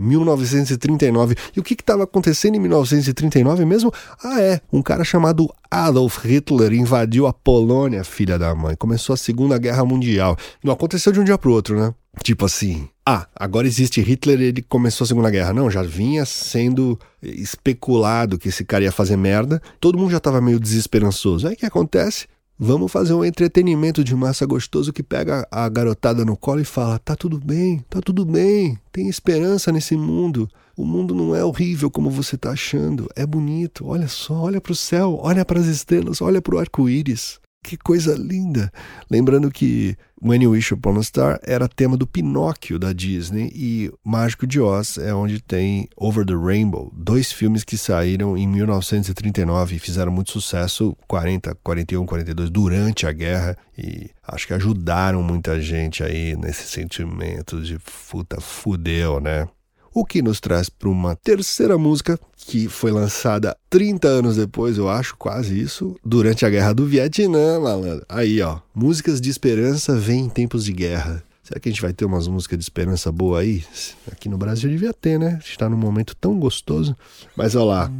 1939. 0.00 1.36
E 1.54 1.60
o 1.60 1.62
que 1.62 1.74
estava 1.74 2.04
acontecendo 2.04 2.56
em 2.56 2.60
1939 2.60 3.64
mesmo? 3.64 3.92
Ah, 4.24 4.40
é. 4.40 4.60
Um 4.72 4.82
cara 4.82 5.04
chamado 5.04 5.48
Adolf 5.70 6.24
Hitler 6.24 6.72
invadiu 6.72 7.26
a 7.26 7.32
Polônia, 7.32 8.02
filha 8.02 8.38
da 8.38 8.54
mãe. 8.54 8.74
Começou 8.74 9.14
a 9.14 9.16
Segunda 9.16 9.58
Guerra 9.58 9.84
Mundial. 9.84 10.36
Não 10.64 10.72
aconteceu 10.72 11.12
de 11.12 11.20
um 11.20 11.24
dia 11.24 11.38
para 11.38 11.50
outro, 11.50 11.78
né? 11.78 11.94
Tipo 12.24 12.46
assim, 12.46 12.88
ah, 13.06 13.26
agora 13.36 13.66
existe 13.66 14.00
Hitler, 14.00 14.40
ele 14.40 14.62
começou 14.62 15.04
a 15.04 15.08
Segunda 15.08 15.30
Guerra. 15.30 15.52
Não, 15.52 15.70
já 15.70 15.82
vinha 15.82 16.24
sendo 16.24 16.98
especulado 17.22 18.38
que 18.38 18.48
esse 18.48 18.64
cara 18.64 18.84
ia 18.84 18.92
fazer 18.92 19.16
merda. 19.16 19.62
Todo 19.78 19.98
mundo 19.98 20.10
já 20.10 20.16
estava 20.16 20.40
meio 20.40 20.58
desesperançoso. 20.58 21.46
Aí 21.46 21.54
o 21.54 21.56
que 21.56 21.66
acontece? 21.66 22.26
Vamos 22.62 22.92
fazer 22.92 23.14
um 23.14 23.24
entretenimento 23.24 24.04
de 24.04 24.14
massa 24.14 24.44
gostoso 24.44 24.92
que 24.92 25.02
pega 25.02 25.48
a 25.50 25.66
garotada 25.66 26.26
no 26.26 26.36
colo 26.36 26.60
e 26.60 26.64
fala: 26.64 26.98
tá 26.98 27.16
tudo 27.16 27.38
bem, 27.38 27.82
tá 27.88 28.02
tudo 28.02 28.22
bem, 28.22 28.78
tem 28.92 29.08
esperança 29.08 29.72
nesse 29.72 29.96
mundo. 29.96 30.46
O 30.76 30.84
mundo 30.84 31.14
não 31.14 31.34
é 31.34 31.42
horrível 31.42 31.90
como 31.90 32.10
você 32.10 32.36
tá 32.36 32.50
achando, 32.50 33.08
é 33.16 33.24
bonito. 33.24 33.86
Olha 33.86 34.08
só, 34.08 34.34
olha 34.34 34.60
para 34.60 34.72
o 34.72 34.76
céu, 34.76 35.18
olha 35.22 35.42
para 35.42 35.58
as 35.58 35.64
estrelas, 35.64 36.20
olha 36.20 36.42
para 36.42 36.54
o 36.54 36.58
arco-íris. 36.58 37.40
Que 37.62 37.76
coisa 37.76 38.14
linda! 38.14 38.72
Lembrando 39.10 39.50
que 39.50 39.96
When 40.20 40.42
You 40.42 40.52
Wish 40.52 40.72
Upon 40.72 40.98
a 40.98 41.02
Star 41.02 41.38
era 41.42 41.68
tema 41.68 41.96
do 41.96 42.06
Pinóquio 42.06 42.78
da 42.78 42.92
Disney 42.92 43.52
e 43.54 43.92
Mágico 44.02 44.46
de 44.46 44.60
Oz 44.60 44.98
é 44.98 45.14
onde 45.14 45.40
tem 45.40 45.88
Over 45.96 46.24
the 46.24 46.34
Rainbow, 46.34 46.90
dois 46.96 47.30
filmes 47.30 47.62
que 47.62 47.76
saíram 47.76 48.36
em 48.36 48.48
1939 48.48 49.76
e 49.76 49.78
fizeram 49.78 50.10
muito 50.10 50.32
sucesso 50.32 50.96
40, 51.06 51.54
41, 51.62 52.06
42 52.06 52.50
durante 52.50 53.06
a 53.06 53.12
guerra 53.12 53.56
e 53.76 54.10
acho 54.26 54.46
que 54.46 54.54
ajudaram 54.54 55.22
muita 55.22 55.60
gente 55.60 56.02
aí 56.02 56.34
nesse 56.36 56.66
sentimento 56.66 57.62
de 57.62 57.78
puta 58.10 58.40
fudeu, 58.40 59.20
né? 59.20 59.46
O 59.92 60.04
que 60.04 60.22
nos 60.22 60.38
traz 60.38 60.68
para 60.68 60.88
uma 60.88 61.16
terceira 61.16 61.76
música 61.76 62.18
que 62.36 62.68
foi 62.68 62.92
lançada 62.92 63.56
30 63.68 64.06
anos 64.06 64.36
depois, 64.36 64.78
eu 64.78 64.88
acho, 64.88 65.16
quase 65.16 65.58
isso, 65.60 65.96
durante 66.04 66.46
a 66.46 66.50
Guerra 66.50 66.72
do 66.72 66.86
Vietnã, 66.86 67.58
malandro. 67.58 68.06
Aí, 68.08 68.40
ó, 68.40 68.60
músicas 68.72 69.20
de 69.20 69.28
esperança 69.28 69.96
vêm 69.96 70.26
em 70.26 70.28
tempos 70.28 70.64
de 70.64 70.72
guerra. 70.72 71.24
Será 71.42 71.58
que 71.58 71.68
a 71.68 71.72
gente 71.72 71.82
vai 71.82 71.92
ter 71.92 72.04
umas 72.04 72.28
músicas 72.28 72.56
de 72.56 72.64
esperança 72.64 73.10
boa 73.10 73.40
aí? 73.40 73.64
Aqui 74.12 74.28
no 74.28 74.38
Brasil 74.38 74.70
devia 74.70 74.94
ter, 74.94 75.18
né? 75.18 75.38
A 75.40 75.44
gente 75.44 75.58
tá 75.58 75.68
num 75.68 75.76
momento 75.76 76.14
tão 76.14 76.38
gostoso. 76.38 76.96
Mas 77.36 77.56
olha 77.56 77.64
lá. 77.64 77.90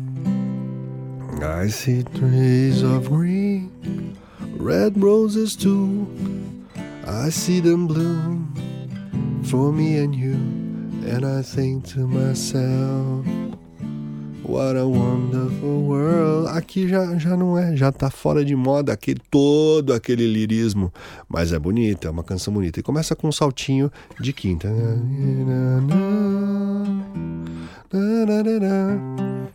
I 1.65 1.69
see 1.69 2.05
trees 2.05 2.85
of 2.85 3.09
green, 3.09 3.69
red 4.61 4.93
roses 5.01 5.57
too. 5.57 6.07
I 7.05 7.33
see 7.33 7.61
them 7.61 7.89
bloom 7.89 8.47
for 9.43 9.73
me 9.73 9.99
and 9.99 10.15
you. 10.15 10.70
And 11.11 11.27
I 11.27 11.43
think 11.43 11.93
to 11.95 12.07
myself, 12.07 13.27
what 14.45 14.77
a 14.77 14.87
wonderful 14.87 15.83
world. 15.83 16.49
Aqui 16.51 16.87
já, 16.87 17.19
já 17.19 17.37
não 17.37 17.59
é, 17.59 17.75
já 17.77 17.91
tá 17.91 18.09
fora 18.09 18.45
de 18.45 18.55
moda 18.55 18.93
aquele, 18.93 19.21
todo 19.29 19.93
aquele 19.93 20.25
lirismo. 20.25 20.93
Mas 21.29 21.53
é 21.53 21.59
bonita, 21.59 22.07
é 22.07 22.11
uma 22.13 22.23
canção 22.23 22.55
bonita. 22.55 22.79
E 22.79 22.83
começa 22.85 23.17
com 23.17 23.27
um 23.27 23.33
saltinho 23.33 23.91
de 24.21 24.33
quinta. 24.33 24.69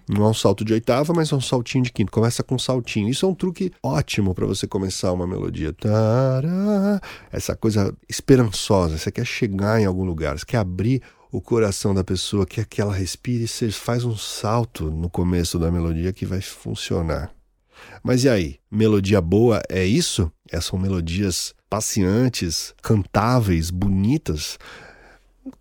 Não 0.08 0.26
é 0.26 0.30
um 0.30 0.34
salto 0.34 0.66
de 0.66 0.74
oitava, 0.74 1.14
mas 1.14 1.32
é 1.32 1.36
um 1.36 1.42
saltinho 1.42 1.86
de 1.86 1.92
quinta. 1.94 2.12
Começa 2.12 2.44
com 2.44 2.56
um 2.56 2.60
saltinho. 2.60 3.08
Isso 3.08 3.26
é 3.26 3.30
um 3.30 3.34
truque 3.34 3.72
ótimo 3.82 4.36
para 4.36 4.46
você 4.46 4.68
começar 4.68 5.14
uma 5.14 5.26
melodia. 5.26 5.74
Essa 7.32 7.56
coisa 7.56 7.96
esperançosa. 8.10 8.98
Você 8.98 9.10
quer 9.10 9.26
chegar 9.26 9.80
em 9.82 9.86
algum 9.86 10.04
lugar, 10.04 10.38
você 10.38 10.46
quer 10.46 10.58
abrir 10.58 11.02
o 11.36 11.42
coração 11.42 11.94
da 11.94 12.02
pessoa, 12.02 12.46
quer 12.46 12.66
que 12.66 12.82
ela 12.82 12.94
respire 12.94 13.46
você 13.46 13.70
faz 13.70 14.06
um 14.06 14.16
salto 14.16 14.90
no 14.90 15.10
começo 15.10 15.60
da 15.60 15.70
melodia 15.70 16.14
que 16.14 16.26
vai 16.26 16.40
funcionar. 16.40 17.30
Mas 18.02 18.24
e 18.24 18.30
aí? 18.30 18.56
Melodia 18.72 19.20
boa 19.20 19.62
é 19.68 19.84
isso? 19.84 20.32
É, 20.50 20.62
são 20.62 20.80
melodias 20.80 21.54
passeantes, 21.70 22.74
cantáveis, 22.82 23.70
bonitas? 23.70 24.58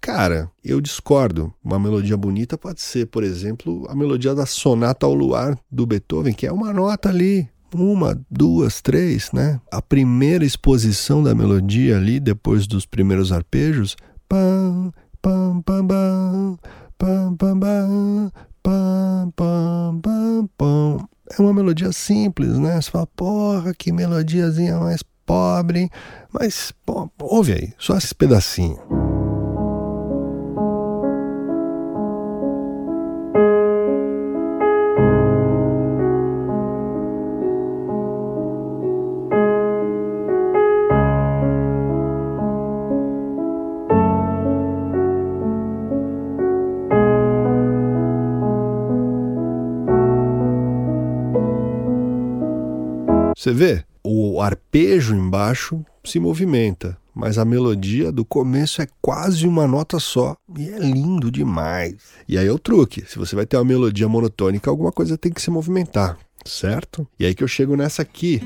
Cara, 0.00 0.48
eu 0.64 0.80
discordo. 0.80 1.52
Uma 1.62 1.78
melodia 1.78 2.16
bonita 2.16 2.56
pode 2.56 2.80
ser, 2.80 3.06
por 3.06 3.24
exemplo, 3.24 3.84
a 3.88 3.96
melodia 3.96 4.32
da 4.32 4.46
Sonata 4.46 5.06
ao 5.06 5.12
Luar 5.12 5.58
do 5.68 5.84
Beethoven, 5.84 6.34
que 6.34 6.46
é 6.46 6.52
uma 6.52 6.72
nota 6.72 7.08
ali, 7.08 7.48
uma, 7.74 8.16
duas, 8.30 8.80
três, 8.80 9.32
né? 9.32 9.60
A 9.72 9.82
primeira 9.82 10.44
exposição 10.44 11.20
da 11.20 11.34
melodia 11.34 11.96
ali, 11.96 12.20
depois 12.20 12.68
dos 12.68 12.86
primeiros 12.86 13.32
arpejos, 13.32 13.96
pam, 14.28 14.92
pam 15.24 15.62
pam 15.62 15.86
pam 15.86 16.58
pam 16.98 17.36
pam 17.38 18.30
pam 18.62 19.30
pam 19.32 20.00
pam 20.02 20.50
pam 20.58 21.08
é 21.38 21.40
uma 21.40 21.54
melodia 21.54 21.90
simples, 21.92 22.58
né? 22.58 22.78
Você 22.78 22.90
fala, 22.90 23.06
porra, 23.06 23.72
que 23.72 23.90
melodiazinha 23.90 24.78
mais 24.78 25.02
pobre. 25.24 25.88
Mas, 26.30 26.72
pô, 26.84 27.10
ouve 27.22 27.52
aí, 27.54 27.72
só 27.78 27.96
esse 27.96 28.14
pedacinho. 28.14 29.13
Vê? 53.54 53.84
O 54.02 54.42
arpejo 54.42 55.14
embaixo 55.14 55.84
se 56.04 56.20
movimenta, 56.20 56.98
mas 57.14 57.38
a 57.38 57.44
melodia 57.44 58.12
do 58.12 58.24
começo 58.24 58.82
é 58.82 58.86
quase 59.00 59.46
uma 59.46 59.66
nota 59.66 59.98
só 59.98 60.36
e 60.58 60.68
é 60.68 60.78
lindo 60.78 61.30
demais. 61.30 61.94
E 62.28 62.36
aí 62.36 62.46
é 62.46 62.52
o 62.52 62.58
truque: 62.58 63.04
se 63.06 63.18
você 63.18 63.34
vai 63.34 63.46
ter 63.46 63.56
uma 63.56 63.64
melodia 63.64 64.08
monotônica, 64.08 64.68
alguma 64.68 64.92
coisa 64.92 65.16
tem 65.16 65.32
que 65.32 65.40
se 65.40 65.50
movimentar, 65.50 66.18
certo? 66.44 67.06
E 67.18 67.24
aí 67.24 67.34
que 67.34 67.42
eu 67.42 67.48
chego 67.48 67.76
nessa 67.76 68.02
aqui. 68.02 68.42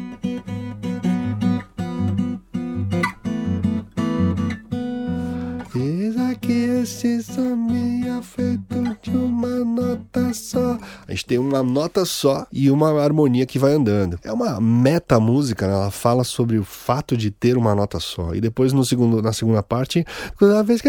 Tem 11.29 11.39
uma 11.39 11.63
nota 11.63 12.07
só 12.07 12.47
e 12.51 12.71
uma 12.71 12.99
harmonia 13.03 13.45
que 13.45 13.59
vai 13.59 13.75
andando. 13.75 14.19
É 14.25 14.33
uma 14.33 14.59
meta 14.59 15.21
música, 15.21 15.67
né? 15.67 15.75
ela 15.75 15.91
fala 15.91 16.25
sobre 16.25 16.57
o 16.57 16.65
fato 16.65 17.19
de 17.19 17.31
ter 17.31 17.59
uma 17.59 17.75
nota 17.75 18.01
só. 18.01 18.35
E 18.35 18.41
depois 18.41 18.73
no 18.73 18.83
segundo, 18.83 19.21
na 19.21 19.35
segunda 19.35 19.63
parte, 19.63 20.07
vez 20.65 20.81
que 20.81 20.89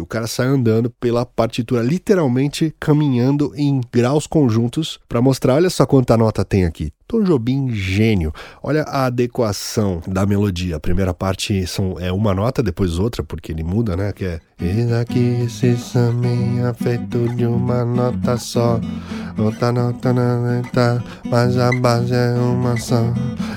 o 0.00 0.06
cara 0.06 0.26
sai 0.26 0.48
andando 0.48 0.90
pela 0.90 1.24
partitura, 1.24 1.80
literalmente 1.80 2.74
caminhando 2.80 3.52
em 3.54 3.80
graus 3.92 4.26
conjuntos 4.26 4.98
para 5.08 5.22
mostrar, 5.22 5.54
olha 5.54 5.70
só 5.70 5.86
quanta 5.86 6.16
nota 6.16 6.44
tem 6.44 6.64
aqui. 6.64 6.92
Tom 7.08 7.22
Jobim, 7.22 7.70
gênio. 7.70 8.32
Olha 8.60 8.82
a 8.82 9.06
adequação 9.06 10.02
da 10.08 10.26
melodia. 10.26 10.76
A 10.76 10.80
primeira 10.80 11.14
parte 11.14 11.64
são, 11.66 11.94
é 12.00 12.10
uma 12.10 12.34
nota, 12.34 12.64
depois 12.64 12.98
outra, 12.98 13.22
porque 13.22 13.52
ele 13.52 13.62
muda, 13.62 13.96
né? 13.96 14.12
Que 14.12 14.24
é. 14.24 14.40
Eis 14.60 14.90
aqui 14.90 15.46
de 17.28 17.46
uma 17.46 17.75
nota 17.84 18.36
só. 18.36 18.80
Outra 19.38 19.70
nota, 19.70 20.12
nota, 20.12 21.04
mas 21.30 21.58
a 21.58 21.70
base 21.80 22.14
é 22.14 22.34
uma 22.34 22.78
só. 22.78 23.12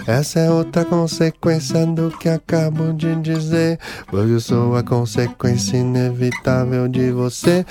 Essa 0.05 0.39
é 0.39 0.51
outra 0.51 0.83
consequência 0.83 1.85
do 1.85 2.11
que 2.11 2.27
acabo 2.27 2.93
de 2.93 3.15
dizer. 3.17 3.79
Pois 4.09 4.29
eu 4.29 4.39
sou 4.39 4.75
a 4.75 4.83
consequência 4.83 5.77
inevitável 5.77 6.87
de 6.87 7.11
você 7.11 7.65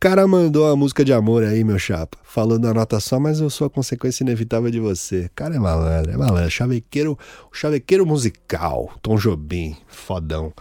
cara 0.00 0.26
mandou 0.26 0.66
a 0.66 0.74
música 0.74 1.04
de 1.04 1.12
amor 1.12 1.44
aí, 1.44 1.62
meu 1.62 1.78
chapa. 1.78 2.16
Falou 2.24 2.58
da 2.58 2.72
nota 2.72 2.98
só, 2.98 3.20
mas 3.20 3.38
eu 3.38 3.50
sou 3.50 3.66
a 3.66 3.70
consequência 3.70 4.24
inevitável 4.24 4.70
de 4.70 4.80
você. 4.80 5.30
Cara 5.34 5.54
é 5.54 5.58
malandro, 5.58 6.10
é 6.10 6.16
malandro. 6.16 6.50
Chavequeiro, 6.50 7.18
chavequeiro 7.52 8.06
musical. 8.06 8.90
Tom 9.02 9.16
Jobim, 9.16 9.76
fodão. 9.86 10.54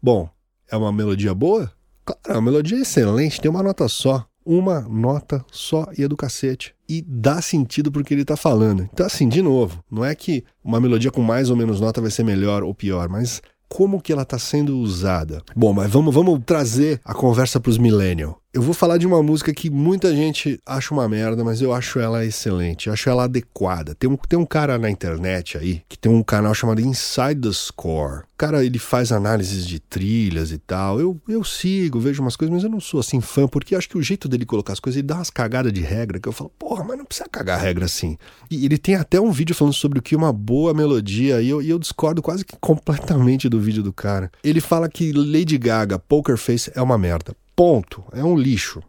Bom, 0.00 0.28
é 0.70 0.76
uma 0.76 0.92
melodia 0.92 1.34
boa? 1.34 1.72
Claro, 2.04 2.20
é 2.28 2.32
uma 2.34 2.42
melodia 2.42 2.78
excelente, 2.78 3.40
tem 3.40 3.50
uma 3.50 3.62
nota 3.62 3.88
só. 3.88 4.26
Uma 4.46 4.82
nota 4.82 5.44
só 5.50 5.88
e 5.98 6.04
é 6.04 6.08
do 6.08 6.16
cacete. 6.16 6.72
E 6.88 7.02
dá 7.02 7.42
sentido 7.42 7.90
pro 7.90 8.04
que 8.04 8.14
ele 8.14 8.24
tá 8.24 8.36
falando. 8.36 8.88
Então, 8.92 9.04
assim, 9.04 9.28
de 9.28 9.42
novo, 9.42 9.82
não 9.90 10.04
é 10.04 10.14
que 10.14 10.44
uma 10.62 10.80
melodia 10.80 11.10
com 11.10 11.20
mais 11.20 11.50
ou 11.50 11.56
menos 11.56 11.80
nota 11.80 12.00
vai 12.00 12.12
ser 12.12 12.22
melhor 12.22 12.62
ou 12.62 12.72
pior, 12.72 13.08
mas 13.08 13.42
como 13.68 14.00
que 14.00 14.12
ela 14.12 14.22
está 14.22 14.38
sendo 14.38 14.78
usada. 14.78 15.42
Bom, 15.54 15.72
mas 15.72 15.90
vamos, 15.90 16.14
vamos 16.14 16.40
trazer 16.46 17.00
a 17.04 17.12
conversa 17.12 17.58
para 17.58 17.70
os 17.70 17.78
millennials. 17.78 18.36
Eu 18.56 18.62
vou 18.62 18.72
falar 18.72 18.96
de 18.96 19.06
uma 19.06 19.22
música 19.22 19.52
que 19.52 19.68
muita 19.68 20.16
gente 20.16 20.58
acha 20.64 20.94
uma 20.94 21.06
merda, 21.06 21.44
mas 21.44 21.60
eu 21.60 21.74
acho 21.74 21.98
ela 21.98 22.24
excelente, 22.24 22.88
acho 22.88 23.06
ela 23.10 23.24
adequada. 23.24 23.94
Tem 23.94 24.08
um, 24.08 24.16
tem 24.16 24.38
um 24.38 24.46
cara 24.46 24.78
na 24.78 24.88
internet 24.88 25.58
aí 25.58 25.82
que 25.86 25.98
tem 25.98 26.10
um 26.10 26.22
canal 26.22 26.54
chamado 26.54 26.80
Inside 26.80 27.38
the 27.38 27.52
Score. 27.52 28.22
Cara, 28.34 28.64
ele 28.64 28.78
faz 28.78 29.12
análises 29.12 29.66
de 29.66 29.78
trilhas 29.78 30.52
e 30.52 30.56
tal. 30.56 30.98
Eu, 30.98 31.20
eu 31.28 31.44
sigo, 31.44 32.00
vejo 32.00 32.22
umas 32.22 32.34
coisas, 32.34 32.54
mas 32.54 32.64
eu 32.64 32.70
não 32.70 32.80
sou 32.80 33.00
assim 33.00 33.20
fã, 33.20 33.46
porque 33.46 33.74
acho 33.74 33.90
que 33.90 33.98
o 33.98 34.02
jeito 34.02 34.26
dele 34.26 34.46
colocar 34.46 34.72
as 34.72 34.80
coisas, 34.80 34.96
ele 34.96 35.06
dá 35.06 35.16
umas 35.16 35.28
cagadas 35.28 35.70
de 35.70 35.82
regra 35.82 36.18
que 36.18 36.26
eu 36.26 36.32
falo, 36.32 36.50
porra, 36.58 36.82
mas 36.82 36.96
não 36.96 37.04
precisa 37.04 37.28
cagar 37.30 37.60
regra 37.60 37.84
assim. 37.84 38.16
E 38.50 38.64
ele 38.64 38.78
tem 38.78 38.94
até 38.94 39.20
um 39.20 39.32
vídeo 39.32 39.54
falando 39.54 39.74
sobre 39.74 39.98
o 39.98 40.02
que 40.02 40.16
uma 40.16 40.32
boa 40.32 40.72
melodia, 40.72 41.42
e 41.42 41.50
eu, 41.50 41.60
e 41.60 41.68
eu 41.68 41.78
discordo 41.78 42.22
quase 42.22 42.42
que 42.42 42.56
completamente 42.58 43.50
do 43.50 43.60
vídeo 43.60 43.82
do 43.82 43.92
cara. 43.92 44.32
Ele 44.42 44.62
fala 44.62 44.88
que 44.88 45.12
Lady 45.12 45.58
Gaga, 45.58 45.98
Poker 45.98 46.38
Face, 46.38 46.72
é 46.74 46.80
uma 46.80 46.96
merda. 46.96 47.36
Ponto. 47.56 48.04
É 48.12 48.22
um 48.22 48.36
lixo. 48.36 48.82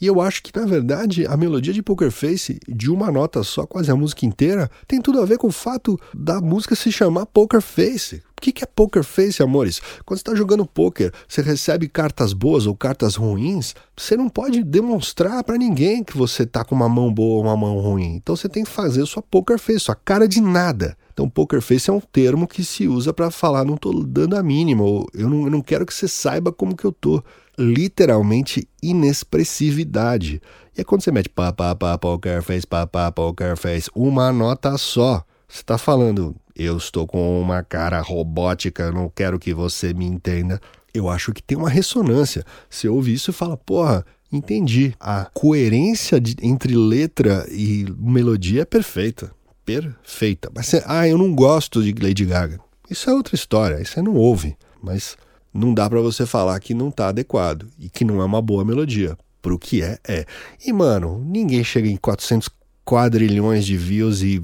E 0.00 0.06
eu 0.06 0.20
acho 0.20 0.42
que, 0.42 0.56
na 0.56 0.64
verdade, 0.64 1.26
a 1.26 1.36
melodia 1.36 1.72
de 1.72 1.82
Poker 1.82 2.10
Face, 2.10 2.60
de 2.68 2.88
uma 2.88 3.10
nota 3.10 3.42
só, 3.42 3.66
quase 3.66 3.90
a 3.90 3.96
música 3.96 4.24
inteira, 4.24 4.70
tem 4.86 5.00
tudo 5.00 5.20
a 5.20 5.24
ver 5.24 5.38
com 5.38 5.48
o 5.48 5.52
fato 5.52 5.98
da 6.14 6.40
música 6.40 6.76
se 6.76 6.92
chamar 6.92 7.26
Poker 7.26 7.60
Face. 7.60 8.22
O 8.42 8.52
que 8.52 8.64
é 8.64 8.66
Poker 8.66 9.04
Face, 9.04 9.40
amores? 9.40 9.80
Quando 10.04 10.18
você 10.18 10.22
está 10.22 10.34
jogando 10.34 10.66
poker, 10.66 11.12
você 11.28 11.42
recebe 11.42 11.86
cartas 11.86 12.32
boas 12.32 12.66
ou 12.66 12.74
cartas 12.74 13.14
ruins, 13.14 13.72
você 13.96 14.16
não 14.16 14.28
pode 14.28 14.64
demonstrar 14.64 15.44
para 15.44 15.56
ninguém 15.56 16.02
que 16.02 16.16
você 16.16 16.44
tá 16.44 16.64
com 16.64 16.74
uma 16.74 16.88
mão 16.88 17.14
boa 17.14 17.36
ou 17.36 17.42
uma 17.44 17.56
mão 17.56 17.78
ruim. 17.78 18.16
Então 18.16 18.34
você 18.34 18.48
tem 18.48 18.64
que 18.64 18.70
fazer 18.70 19.06
sua 19.06 19.22
Poker 19.22 19.60
Face, 19.60 19.84
sua 19.84 19.94
cara 19.94 20.26
de 20.26 20.40
nada. 20.40 20.96
Então, 21.12 21.28
poker 21.28 21.60
face 21.60 21.90
é 21.90 21.92
um 21.92 22.00
termo 22.00 22.48
que 22.48 22.64
se 22.64 22.88
usa 22.88 23.12
para 23.12 23.30
falar, 23.30 23.64
não 23.64 23.74
estou 23.74 24.02
dando 24.02 24.34
a 24.34 24.42
mínima, 24.42 24.82
eu 25.12 25.28
não, 25.28 25.44
eu 25.44 25.50
não 25.50 25.60
quero 25.60 25.84
que 25.84 25.92
você 25.92 26.08
saiba 26.08 26.50
como 26.50 26.74
que 26.74 26.86
eu 26.86 26.92
tô 26.92 27.22
literalmente 27.58 28.66
inexpressividade. 28.82 30.40
E 30.76 30.80
é 30.80 30.84
quando 30.84 31.02
você 31.02 31.12
mete 31.12 31.28
pá, 31.28 31.52
pá, 31.52 31.74
pá, 31.74 31.98
poker 31.98 32.42
face, 32.42 32.66
pá, 32.66 32.86
pá, 32.86 33.12
poker 33.12 33.56
face, 33.58 33.90
uma 33.94 34.32
nota 34.32 34.78
só. 34.78 35.22
Você 35.46 35.60
está 35.60 35.76
falando, 35.76 36.34
eu 36.54 36.76
estou 36.76 37.06
com 37.06 37.40
uma 37.40 37.62
cara 37.62 38.00
robótica, 38.00 38.92
não 38.92 39.08
quero 39.08 39.38
que 39.38 39.54
você 39.54 39.92
me 39.94 40.04
entenda. 40.04 40.60
Eu 40.92 41.08
acho 41.08 41.32
que 41.32 41.42
tem 41.42 41.56
uma 41.56 41.70
ressonância. 41.70 42.44
Você 42.68 42.88
ouve 42.88 43.12
isso 43.12 43.30
e 43.30 43.34
fala, 43.34 43.56
porra, 43.56 44.04
entendi. 44.30 44.94
A 45.00 45.24
coerência 45.32 46.20
de, 46.20 46.36
entre 46.42 46.74
letra 46.74 47.46
e 47.50 47.86
melodia 47.98 48.62
é 48.62 48.66
perfeita. 48.66 49.32
Perfeita. 49.64 50.50
Mas 50.54 50.66
você, 50.66 50.82
ah, 50.86 51.08
eu 51.08 51.16
não 51.16 51.34
gosto 51.34 51.82
de 51.82 51.94
Lady 52.02 52.24
Gaga. 52.24 52.60
Isso 52.90 53.08
é 53.08 53.14
outra 53.14 53.34
história, 53.34 53.80
isso 53.80 53.92
você 53.92 54.02
não 54.02 54.14
ouve. 54.14 54.56
Mas 54.82 55.16
não 55.54 55.72
dá 55.72 55.88
para 55.88 56.00
você 56.00 56.26
falar 56.26 56.58
que 56.60 56.74
não 56.74 56.90
tá 56.90 57.08
adequado 57.08 57.66
e 57.78 57.88
que 57.88 58.04
não 58.04 58.20
é 58.20 58.24
uma 58.24 58.42
boa 58.42 58.64
melodia. 58.64 59.16
Pro 59.40 59.58
que 59.58 59.82
é, 59.82 59.98
é. 60.06 60.26
E, 60.64 60.72
mano, 60.72 61.18
ninguém 61.24 61.64
chega 61.64 61.88
em 61.88 61.96
400 61.96 62.48
quadrilhões 62.84 63.64
de 63.64 63.76
views 63.76 64.22
e, 64.22 64.40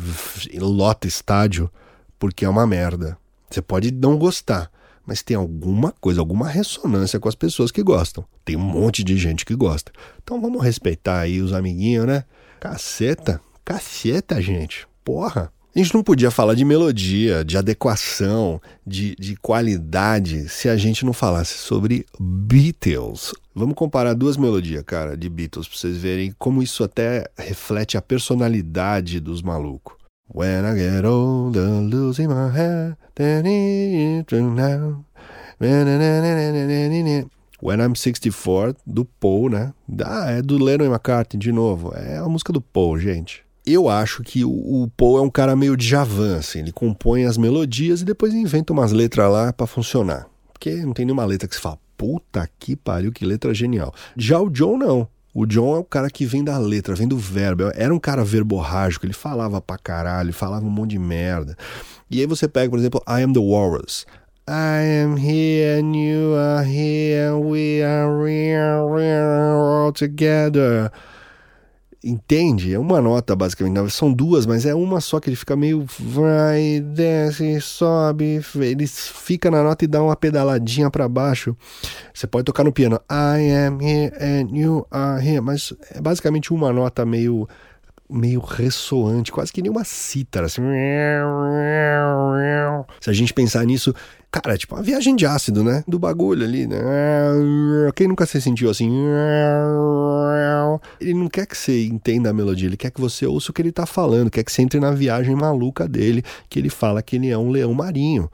e 0.51 0.59
lota 0.59 1.07
estádio 1.07 1.71
porque 2.19 2.45
é 2.45 2.49
uma 2.49 2.67
merda. 2.67 3.17
Você 3.51 3.63
pode 3.63 3.91
não 3.91 4.19
gostar, 4.19 4.71
mas 5.07 5.23
tem 5.23 5.37
alguma 5.37 5.93
coisa, 6.01 6.21
alguma 6.21 6.49
ressonância 6.49 7.19
com 7.19 7.29
as 7.29 7.35
pessoas 7.35 7.71
que 7.71 7.83
gostam. 7.83 8.25
Tem 8.45 8.57
um 8.57 8.61
monte 8.61 9.03
de 9.03 9.17
gente 9.17 9.45
que 9.45 9.55
gosta. 9.55 9.91
Então 10.23 10.41
vamos 10.41 10.63
respeitar 10.63 11.21
aí 11.21 11.41
os 11.41 11.53
amiguinhos, 11.53 12.07
né? 12.07 12.25
Caceta, 12.61 13.41
caceta, 13.65 14.41
gente. 14.43 14.87
Porra. 15.05 15.51
A 15.75 15.79
gente 15.79 15.95
não 15.95 16.03
podia 16.03 16.31
falar 16.31 16.55
de 16.55 16.65
melodia, 16.65 17.45
de 17.45 17.57
adequação, 17.57 18.61
de, 18.85 19.15
de 19.17 19.37
qualidade, 19.37 20.49
se 20.49 20.69
a 20.69 20.77
gente 20.77 21.05
não 21.05 21.13
falasse 21.13 21.55
sobre 21.55 22.05
Beatles. 22.19 23.33
Vamos 23.55 23.77
comparar 23.77 24.15
duas 24.15 24.37
melodias, 24.37 24.83
cara, 24.85 25.17
de 25.17 25.29
Beatles, 25.29 25.69
pra 25.69 25.79
vocês 25.79 25.97
verem 25.97 26.35
como 26.39 26.63
isso 26.63 26.83
até 26.83 27.31
reflete 27.37 27.97
a 27.97 28.03
personalidade 28.03 29.21
dos 29.21 29.41
malucos. 29.41 29.98
When 30.33 30.65
I 30.65 30.75
get 30.75 31.05
older, 31.05 31.81
losing 31.81 32.29
my 32.29 32.51
hair, 32.51 32.97
now. 34.41 35.05
When 37.61 37.81
I'm 37.81 37.95
64, 37.95 38.77
do 38.87 39.05
Paul, 39.05 39.51
né? 39.51 39.73
Ah, 40.05 40.31
é 40.31 40.43
do 40.43 40.63
Lennon 40.63 40.87
McCartney 40.87 41.41
de 41.41 41.51
novo. 41.51 41.93
É 41.95 42.19
a 42.19 42.29
música 42.29 42.53
do 42.53 42.61
Paul, 42.61 42.99
gente 42.99 43.49
eu 43.73 43.89
acho 43.89 44.23
que 44.23 44.45
o, 44.45 44.51
o 44.51 44.89
Paul 44.97 45.19
é 45.19 45.21
um 45.21 45.31
cara 45.31 45.55
meio 45.55 45.77
de 45.77 45.87
javan, 45.87 46.39
assim. 46.39 46.61
Ele 46.61 46.73
compõe 46.73 47.25
as 47.25 47.37
melodias 47.37 48.01
e 48.01 48.05
depois 48.05 48.33
inventa 48.33 48.73
umas 48.73 48.93
letras 48.93 49.31
lá 49.31 49.53
para 49.53 49.67
funcionar. 49.67 50.27
Porque 50.53 50.75
não 50.77 50.93
tem 50.93 51.05
nenhuma 51.05 51.25
letra 51.25 51.47
que 51.47 51.55
se 51.55 51.61
fala, 51.61 51.79
puta 51.97 52.49
que 52.59 52.75
pariu, 52.75 53.13
que 53.13 53.25
letra 53.25 53.53
genial. 53.53 53.95
Já 54.17 54.41
o 54.41 54.49
John, 54.49 54.79
não. 54.79 55.09
O 55.35 55.47
John 55.47 55.77
é 55.77 55.79
o 55.79 55.85
cara 55.85 56.11
que 56.11 56.25
vem 56.25 56.43
da 56.43 56.59
letra, 56.59 56.95
vem 56.95 57.07
do 57.07 57.17
verbo. 57.17 57.71
Era 57.75 57.95
um 57.95 57.99
cara 57.99 58.25
verborrágico, 58.25 59.07
ele 59.07 59.13
falava 59.13 59.61
pra 59.61 59.79
caralho, 59.79 60.33
falava 60.33 60.65
um 60.65 60.71
monte 60.71 60.91
de 60.91 60.99
merda. 60.99 61.57
E 62.11 62.21
aí 62.21 62.27
você 62.27 62.49
pega, 62.49 62.71
por 62.71 62.79
exemplo, 62.79 63.03
I 63.07 63.23
Am 63.23 63.33
the 63.33 63.39
Walrus. 63.39 64.07
I 64.49 65.03
am 65.03 65.19
here 65.19 65.79
and 65.79 65.95
you 65.95 66.35
are 66.35 66.65
here, 66.65 67.35
we 67.35 67.83
are 67.83 68.09
real, 68.25 68.89
real, 68.89 69.61
all 69.61 69.93
together. 69.93 70.91
Entende? 72.09 72.73
É 72.73 72.79
uma 72.79 73.01
nota 73.03 73.37
basicamente. 73.37 73.91
São 73.91 74.13
duas, 74.13 74.47
mas 74.47 74.65
é 74.65 74.75
uma 74.75 75.01
só 75.01 75.21
que 75.21 75.29
ele 75.29 75.37
fica 75.37 75.55
meio. 75.55 75.85
Vai, 75.99 76.81
desce, 76.81 77.61
sobe. 77.61 78.41
Ele 78.57 78.87
fica 78.87 79.51
na 79.51 79.63
nota 79.63 79.85
e 79.85 79.89
dá 79.89 80.03
uma 80.03 80.17
pedaladinha 80.17 80.91
para 80.91 81.09
baixo. 81.09 81.55
Você 82.15 82.27
pode 82.27 82.45
tocar 82.45 82.65
no 82.65 82.73
piano. 82.73 82.99
I 83.11 83.51
am 83.67 83.79
here 83.83 84.13
and 84.21 84.57
you 84.57 84.87
are 84.91 85.23
here. 85.23 85.41
Mas 85.41 85.75
é 85.91 86.01
basicamente 86.01 86.53
uma 86.53 86.73
nota 86.73 87.05
meio 87.05 87.47
meio 88.11 88.41
ressoante, 88.41 89.31
quase 89.31 89.53
que 89.53 89.61
nem 89.63 89.71
uma 89.71 89.85
cítara, 89.85 90.47
assim. 90.47 90.63
Se 93.01 93.11
a 93.11 93.13
gente 93.13 93.35
pensar 93.35 93.65
nisso, 93.65 93.95
cara, 94.31 94.55
é 94.55 94.59
tipo 94.59 94.75
uma 94.75 94.83
viagem 94.83 95.15
de 95.15 95.27
ácido, 95.27 95.63
né? 95.63 95.85
Do 95.87 95.99
bagulho 95.99 96.45
ali, 96.45 96.67
né? 96.67 96.79
Quem 97.95 98.09
nunca 98.09 98.25
se 98.27 98.41
sentiu 98.41 98.71
assim? 98.71 98.91
Ele 101.01 101.15
não 101.15 101.29
quer 101.29 101.47
que 101.47 101.57
você 101.57 101.87
entenda 101.87 102.31
a 102.31 102.33
melodia, 102.33 102.69
ele 102.69 102.77
quer 102.77 102.91
que 102.91 103.01
você 103.01 103.27
ouça 103.27 103.51
o 103.51 103.55
que 103.55 103.63
ele 103.63 103.73
tá 103.73 103.87
falando, 103.87 104.31
quer 104.31 104.45
que 104.45 104.53
você 104.53 104.63
entre 104.63 104.81
na 104.81 104.91
viagem 104.91 105.35
maluca 105.35 105.87
dele, 105.89 106.23
que 106.49 106.59
ele 106.59 106.71
fala 106.71 107.03
que 107.03 107.17
ele 107.17 107.31
é 107.31 107.37
um 107.39 107.51
leão 107.51 107.75
marinho. 107.75 108.31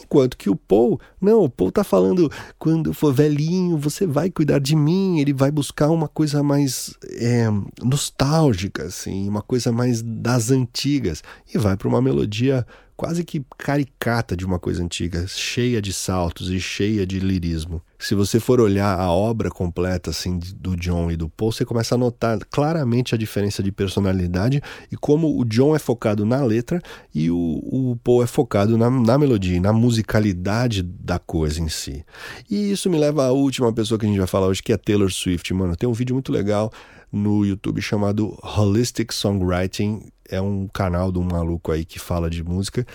Enquanto 0.00 0.36
que 0.36 0.48
o 0.48 0.56
Paul, 0.56 1.00
não, 1.20 1.44
o 1.44 1.50
Paul 1.50 1.72
tá 1.72 1.82
falando, 1.82 2.30
quando 2.58 2.94
for 2.94 3.12
velhinho, 3.12 3.76
você 3.76 4.06
vai 4.06 4.30
cuidar 4.30 4.58
de 4.58 4.76
mim, 4.76 5.18
ele 5.18 5.32
vai 5.32 5.50
buscar 5.50 5.90
uma 5.90 6.08
coisa 6.08 6.42
mais 6.42 6.94
é, 7.04 7.46
nostálgica, 7.82 8.84
assim, 8.84 9.28
uma 9.28 9.42
coisa 9.42 9.72
mais 9.72 10.00
das 10.02 10.50
antigas, 10.50 11.22
e 11.52 11.58
vai 11.58 11.76
para 11.76 11.88
uma 11.88 12.00
melodia 12.00 12.66
quase 12.98 13.22
que 13.22 13.44
caricata 13.56 14.36
de 14.36 14.44
uma 14.44 14.58
coisa 14.58 14.82
antiga, 14.82 15.24
cheia 15.28 15.80
de 15.80 15.92
saltos 15.92 16.50
e 16.50 16.58
cheia 16.58 17.06
de 17.06 17.20
lirismo. 17.20 17.80
Se 17.96 18.12
você 18.12 18.40
for 18.40 18.60
olhar 18.60 18.98
a 18.98 19.12
obra 19.12 19.50
completa 19.50 20.10
assim 20.10 20.40
do 20.56 20.76
John 20.76 21.08
e 21.08 21.16
do 21.16 21.28
Paul, 21.28 21.52
você 21.52 21.64
começa 21.64 21.94
a 21.94 21.98
notar 21.98 22.40
claramente 22.50 23.14
a 23.14 23.18
diferença 23.18 23.62
de 23.62 23.70
personalidade 23.70 24.60
e 24.90 24.96
como 24.96 25.38
o 25.38 25.44
John 25.44 25.76
é 25.76 25.78
focado 25.78 26.26
na 26.26 26.42
letra 26.42 26.82
e 27.14 27.30
o, 27.30 27.36
o 27.36 27.96
Paul 28.02 28.24
é 28.24 28.26
focado 28.26 28.76
na, 28.76 28.90
na 28.90 29.16
melodia, 29.16 29.60
na 29.60 29.72
musicalidade 29.72 30.82
da 30.82 31.20
coisa 31.20 31.60
em 31.60 31.68
si. 31.68 32.04
E 32.50 32.72
isso 32.72 32.90
me 32.90 32.98
leva 32.98 33.26
à 33.26 33.30
última 33.30 33.72
pessoa 33.72 33.96
que 33.96 34.06
a 34.06 34.08
gente 34.08 34.18
vai 34.18 34.26
falar 34.26 34.48
hoje, 34.48 34.60
que 34.60 34.72
é 34.72 34.76
Taylor 34.76 35.10
Swift, 35.12 35.54
mano. 35.54 35.76
Tem 35.76 35.88
um 35.88 35.92
vídeo 35.92 36.14
muito 36.14 36.32
legal 36.32 36.72
no 37.12 37.44
YouTube 37.44 37.80
chamado 37.80 38.38
Holistic 38.42 39.12
Songwriting. 39.12 40.08
É 40.28 40.40
um 40.40 40.68
canal 40.68 41.10
de 41.10 41.18
um 41.18 41.24
maluco 41.24 41.72
aí 41.72 41.84
que 41.84 41.98
fala 41.98 42.28
de 42.28 42.42
música. 42.44 42.86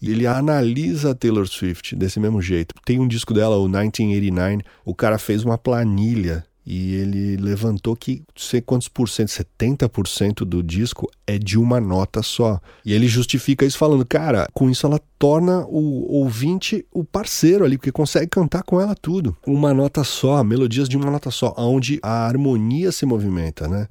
E 0.00 0.10
ele 0.10 0.26
analisa 0.26 1.12
a 1.12 1.14
Taylor 1.14 1.46
Swift 1.46 1.94
desse 1.94 2.18
mesmo 2.18 2.42
jeito. 2.42 2.74
Tem 2.84 2.98
um 2.98 3.06
disco 3.06 3.32
dela, 3.32 3.56
o 3.56 3.68
1989, 3.68 4.62
o 4.84 4.94
cara 4.94 5.16
fez 5.16 5.44
uma 5.44 5.56
planilha 5.56 6.44
e 6.64 6.94
ele 6.94 7.36
levantou 7.36 7.96
que 7.96 8.22
sei 8.36 8.60
quantos 8.60 8.88
por 8.88 9.08
cento, 9.08 9.28
70% 9.28 10.44
do 10.44 10.62
disco 10.62 11.10
é 11.26 11.38
de 11.38 11.58
uma 11.58 11.80
nota 11.80 12.22
só. 12.22 12.60
E 12.84 12.92
ele 12.92 13.08
justifica 13.08 13.64
isso 13.64 13.78
falando, 13.78 14.06
cara, 14.06 14.46
com 14.52 14.70
isso 14.70 14.86
ela 14.86 15.00
torna 15.18 15.64
o 15.66 16.12
ouvinte 16.12 16.86
o 16.92 17.04
parceiro 17.04 17.64
ali, 17.64 17.76
porque 17.76 17.92
consegue 17.92 18.28
cantar 18.28 18.62
com 18.62 18.80
ela 18.80 18.94
tudo. 18.94 19.36
Uma 19.46 19.74
nota 19.74 20.04
só, 20.04 20.42
melodias 20.44 20.88
de 20.88 20.96
uma 20.96 21.10
nota 21.10 21.30
só, 21.30 21.52
onde 21.56 21.98
a 22.02 22.26
harmonia 22.26 22.92
se 22.92 23.04
movimenta, 23.04 23.66
né? 23.66 23.88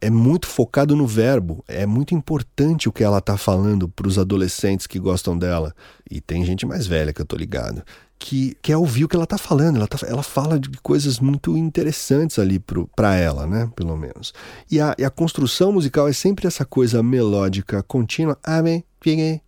é 0.00 0.10
muito 0.10 0.46
focado 0.46 0.94
no 0.94 1.06
verbo. 1.06 1.64
É 1.66 1.84
muito 1.84 2.14
importante 2.14 2.88
o 2.88 2.92
que 2.92 3.02
ela 3.02 3.20
tá 3.20 3.36
falando 3.36 3.88
para 3.88 4.06
os 4.06 4.18
adolescentes 4.18 4.86
que 4.86 4.98
gostam 4.98 5.36
dela. 5.36 5.74
E 6.10 6.20
tem 6.20 6.44
gente 6.44 6.64
mais 6.64 6.86
velha 6.86 7.12
que 7.12 7.20
eu 7.20 7.26
tô 7.26 7.36
ligado. 7.36 7.82
Que 8.18 8.56
quer 8.60 8.76
ouvir 8.76 9.04
o 9.04 9.08
que 9.08 9.14
ela 9.14 9.26
tá 9.26 9.38
falando. 9.38 9.76
Ela, 9.76 9.86
tá, 9.86 9.98
ela 10.06 10.22
fala 10.22 10.58
de 10.58 10.70
coisas 10.82 11.20
muito 11.20 11.56
interessantes 11.56 12.38
ali 12.38 12.58
para 12.96 13.14
ela, 13.14 13.46
né? 13.46 13.70
Pelo 13.76 13.96
menos. 13.96 14.34
E 14.70 14.80
a, 14.80 14.94
e 14.98 15.04
a 15.04 15.10
construção 15.10 15.72
musical 15.72 16.08
é 16.08 16.12
sempre 16.12 16.46
essa 16.46 16.64
coisa 16.64 17.02
melódica 17.02 17.82
contínua. 17.82 18.38
Abe, 18.42 18.84
pigue, 19.00 19.40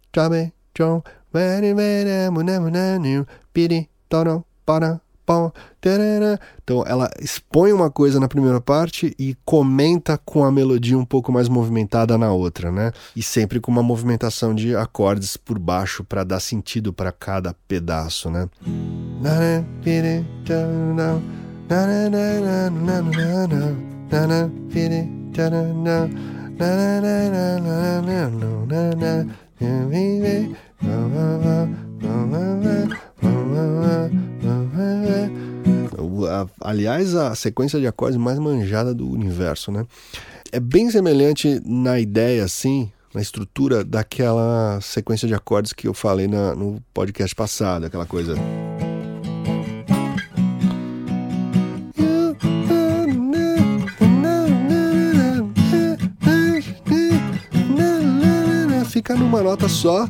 tono, 5.31 5.53
para, 5.81 6.41
então 6.63 6.85
ela 6.87 7.09
expõe 7.21 7.73
uma 7.73 7.91
coisa 7.91 8.19
na 8.19 8.29
primeira 8.29 8.61
parte 8.61 9.15
e 9.19 9.37
comenta 9.45 10.19
com 10.19 10.45
a 10.45 10.51
melodia 10.51 10.99
um 10.99 11.05
pouco 11.05 11.31
mais 11.31 11.49
movimentada 11.49 12.19
na 12.19 12.33
outra, 12.33 12.73
né? 12.73 12.93
E 13.15 13.23
sempre 13.23 13.61
com 13.61 13.71
uma 13.71 13.83
movimentação 13.83 14.55
de 14.55 14.75
acordes 14.75 15.37
por 15.37 15.59
baixo 15.59 16.03
para 16.05 16.25
dar 16.25 16.41
sentido 16.41 16.93
para 16.93 17.13
cada 17.13 17.55
pedaço, 17.69 18.31
né? 18.31 18.49
Aliás, 36.61 37.15
a 37.15 37.35
sequência 37.35 37.79
de 37.79 37.87
acordes 37.87 38.17
mais 38.17 38.39
manjada 38.39 38.95
do 38.95 39.09
universo, 39.09 39.71
né? 39.71 39.87
É 40.53 40.59
bem 40.59 40.91
semelhante 40.91 41.61
na 41.65 42.01
ideia, 42.01 42.45
assim, 42.45 42.91
na 43.15 43.21
estrutura 43.21 43.85
daquela 43.85 44.81
sequência 44.81 45.27
de 45.27 45.35
acordes 45.35 45.73
que 45.73 45.87
eu 45.87 45.95
falei 45.95 46.27
na, 46.27 46.55
no 46.55 46.83
podcast 46.93 47.35
passado, 47.35 47.87
aquela 47.87 48.07
coisa. 48.07 48.35
Fica 58.91 59.15
numa 59.15 59.43
nota 59.43 59.69
só 59.69 60.07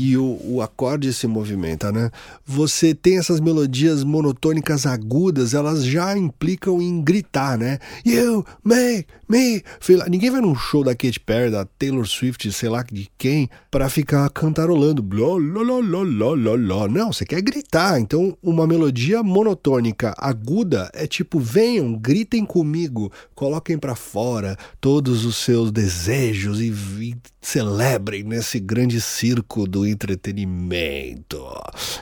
e 0.00 0.16
o, 0.16 0.40
o 0.44 0.62
acorde 0.62 1.12
se 1.12 1.26
movimenta, 1.26 1.92
né? 1.92 2.10
Você 2.46 2.94
tem 2.94 3.18
essas 3.18 3.38
melodias 3.38 4.02
monotônicas 4.02 4.86
agudas, 4.86 5.52
elas 5.52 5.84
já 5.84 6.16
implicam 6.16 6.80
em 6.80 7.02
gritar, 7.02 7.58
né? 7.58 7.78
You 8.02 8.42
make 8.64 9.06
me. 9.28 9.62
Ninguém 10.08 10.30
vai 10.30 10.40
num 10.40 10.54
show 10.54 10.82
da 10.82 10.94
Katy 10.94 11.20
Perry, 11.20 11.50
da 11.50 11.66
Taylor 11.66 12.06
Swift, 12.06 12.50
sei 12.50 12.70
lá 12.70 12.82
de 12.90 13.10
quem, 13.18 13.50
para 13.70 13.90
ficar 13.90 14.30
cantarolando. 14.30 15.06
Não, 16.90 17.12
você 17.12 17.26
quer 17.26 17.42
gritar. 17.42 18.00
Então, 18.00 18.34
uma 18.42 18.66
melodia 18.66 19.22
monotônica 19.22 20.14
aguda 20.16 20.90
é 20.94 21.06
tipo: 21.06 21.38
venham, 21.38 21.92
gritem 21.92 22.46
comigo, 22.46 23.12
coloquem 23.34 23.76
para 23.76 23.94
fora 23.94 24.56
todos 24.80 25.26
os 25.26 25.36
seus 25.36 25.70
desejos 25.70 26.58
e, 26.58 26.72
e 27.00 27.16
celebrem 27.42 28.22
nesse 28.22 28.58
grande 28.58 29.00
circo 29.00 29.66
do 29.66 29.86
entretenimento. 29.90 31.40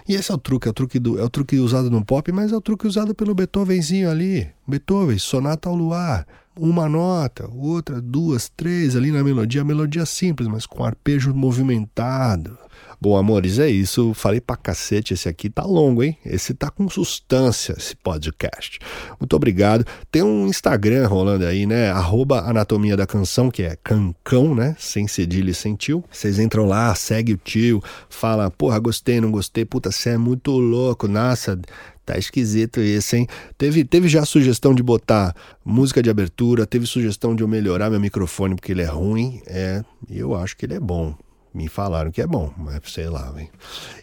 E 0.08 0.14
esse 0.14 0.30
é 0.30 0.34
o 0.34 0.38
truque, 0.38 0.68
é 0.68 0.70
o 0.70 0.74
truque, 0.74 0.98
do, 0.98 1.18
é 1.18 1.24
o 1.24 1.30
truque 1.30 1.58
usado 1.58 1.90
no 1.90 2.04
pop, 2.04 2.30
mas 2.32 2.52
é 2.52 2.56
o 2.56 2.60
truque 2.60 2.86
usado 2.86 3.14
pelo 3.14 3.34
Beethovenzinho 3.34 4.10
ali. 4.10 4.48
Beethoven, 4.66 5.18
Sonata 5.18 5.68
ao 5.68 5.74
Luar. 5.74 6.26
Uma 6.56 6.88
nota, 6.88 7.48
outra, 7.52 8.00
duas, 8.00 8.48
três 8.48 8.96
ali 8.96 9.12
na 9.12 9.22
melodia. 9.22 9.62
A 9.62 9.64
melodia 9.64 10.04
simples, 10.04 10.48
mas 10.48 10.66
com 10.66 10.84
arpejo 10.84 11.32
movimentado. 11.32 12.58
Bom, 13.00 13.16
amores, 13.16 13.58
é 13.58 13.68
isso. 13.68 14.12
Falei 14.12 14.40
pra 14.40 14.56
cacete. 14.56 15.14
Esse 15.14 15.28
aqui 15.28 15.48
tá 15.48 15.64
longo, 15.64 16.02
hein? 16.02 16.16
Esse 16.24 16.52
tá 16.52 16.70
com 16.70 16.88
substância, 16.88 17.74
esse 17.78 17.94
podcast. 17.94 18.80
Muito 19.20 19.36
obrigado. 19.36 19.84
Tem 20.10 20.22
um 20.22 20.46
Instagram 20.46 21.06
rolando 21.06 21.46
aí, 21.46 21.64
né? 21.64 21.90
Arroba 21.90 22.40
Anatomia 22.40 22.96
da 22.96 23.06
Canção, 23.06 23.50
que 23.50 23.62
é 23.62 23.76
cancão, 23.76 24.54
né? 24.54 24.74
Sem 24.78 25.06
cedilha 25.06 25.50
e 25.50 25.54
sem 25.54 25.76
tio. 25.76 26.02
Vocês 26.10 26.38
entram 26.38 26.66
lá, 26.66 26.92
segue 26.94 27.34
o 27.34 27.36
tio, 27.36 27.82
fala, 28.08 28.50
porra, 28.50 28.78
gostei, 28.80 29.20
não 29.20 29.30
gostei. 29.30 29.64
Puta, 29.64 29.92
você 29.92 30.10
é 30.10 30.18
muito 30.18 30.50
louco. 30.50 31.06
Nossa, 31.06 31.58
Tá 32.08 32.16
esquisito 32.16 32.80
isso, 32.80 33.16
hein? 33.16 33.26
Teve, 33.58 33.84
teve 33.84 34.08
já 34.08 34.24
sugestão 34.24 34.74
de 34.74 34.82
botar 34.82 35.36
música 35.62 36.02
de 36.02 36.08
abertura, 36.08 36.64
teve 36.64 36.86
sugestão 36.86 37.36
de 37.36 37.42
eu 37.42 37.48
melhorar 37.48 37.90
meu 37.90 38.00
microfone 38.00 38.54
porque 38.54 38.72
ele 38.72 38.80
é 38.80 38.86
ruim. 38.86 39.42
É, 39.46 39.84
eu 40.08 40.34
acho 40.34 40.56
que 40.56 40.64
ele 40.64 40.72
é 40.72 40.80
bom. 40.80 41.14
Me 41.52 41.68
falaram 41.68 42.10
que 42.10 42.20
é 42.20 42.26
bom, 42.26 42.52
mas 42.56 42.80
sei 42.86 43.08
lá, 43.08 43.30
vem. 43.30 43.50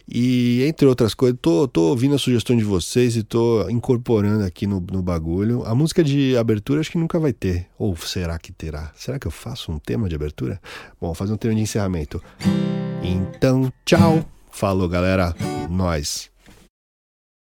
E 0.08 0.64
entre 0.64 0.86
outras 0.86 1.14
coisas, 1.14 1.38
tô, 1.40 1.66
tô 1.66 1.90
ouvindo 1.90 2.14
a 2.14 2.18
sugestão 2.18 2.56
de 2.56 2.64
vocês 2.64 3.16
e 3.16 3.22
tô 3.22 3.68
incorporando 3.68 4.44
aqui 4.44 4.66
no, 4.66 4.80
no 4.80 5.02
bagulho. 5.02 5.64
A 5.64 5.74
música 5.74 6.02
de 6.02 6.36
abertura 6.36 6.80
acho 6.80 6.90
que 6.90 6.98
nunca 6.98 7.18
vai 7.18 7.32
ter. 7.32 7.66
Ou 7.78 7.96
será 7.96 8.38
que 8.38 8.52
terá? 8.52 8.92
Será 8.94 9.18
que 9.18 9.26
eu 9.26 9.30
faço 9.30 9.72
um 9.72 9.78
tema 9.78 10.08
de 10.08 10.14
abertura? 10.14 10.60
Bom, 11.00 11.08
vou 11.08 11.14
fazer 11.14 11.32
um 11.32 11.36
tema 11.36 11.54
de 11.54 11.60
encerramento. 11.60 12.22
Então, 13.02 13.72
tchau. 13.84 14.24
Falou, 14.50 14.88
galera. 14.88 15.34
Nós. 15.70 16.30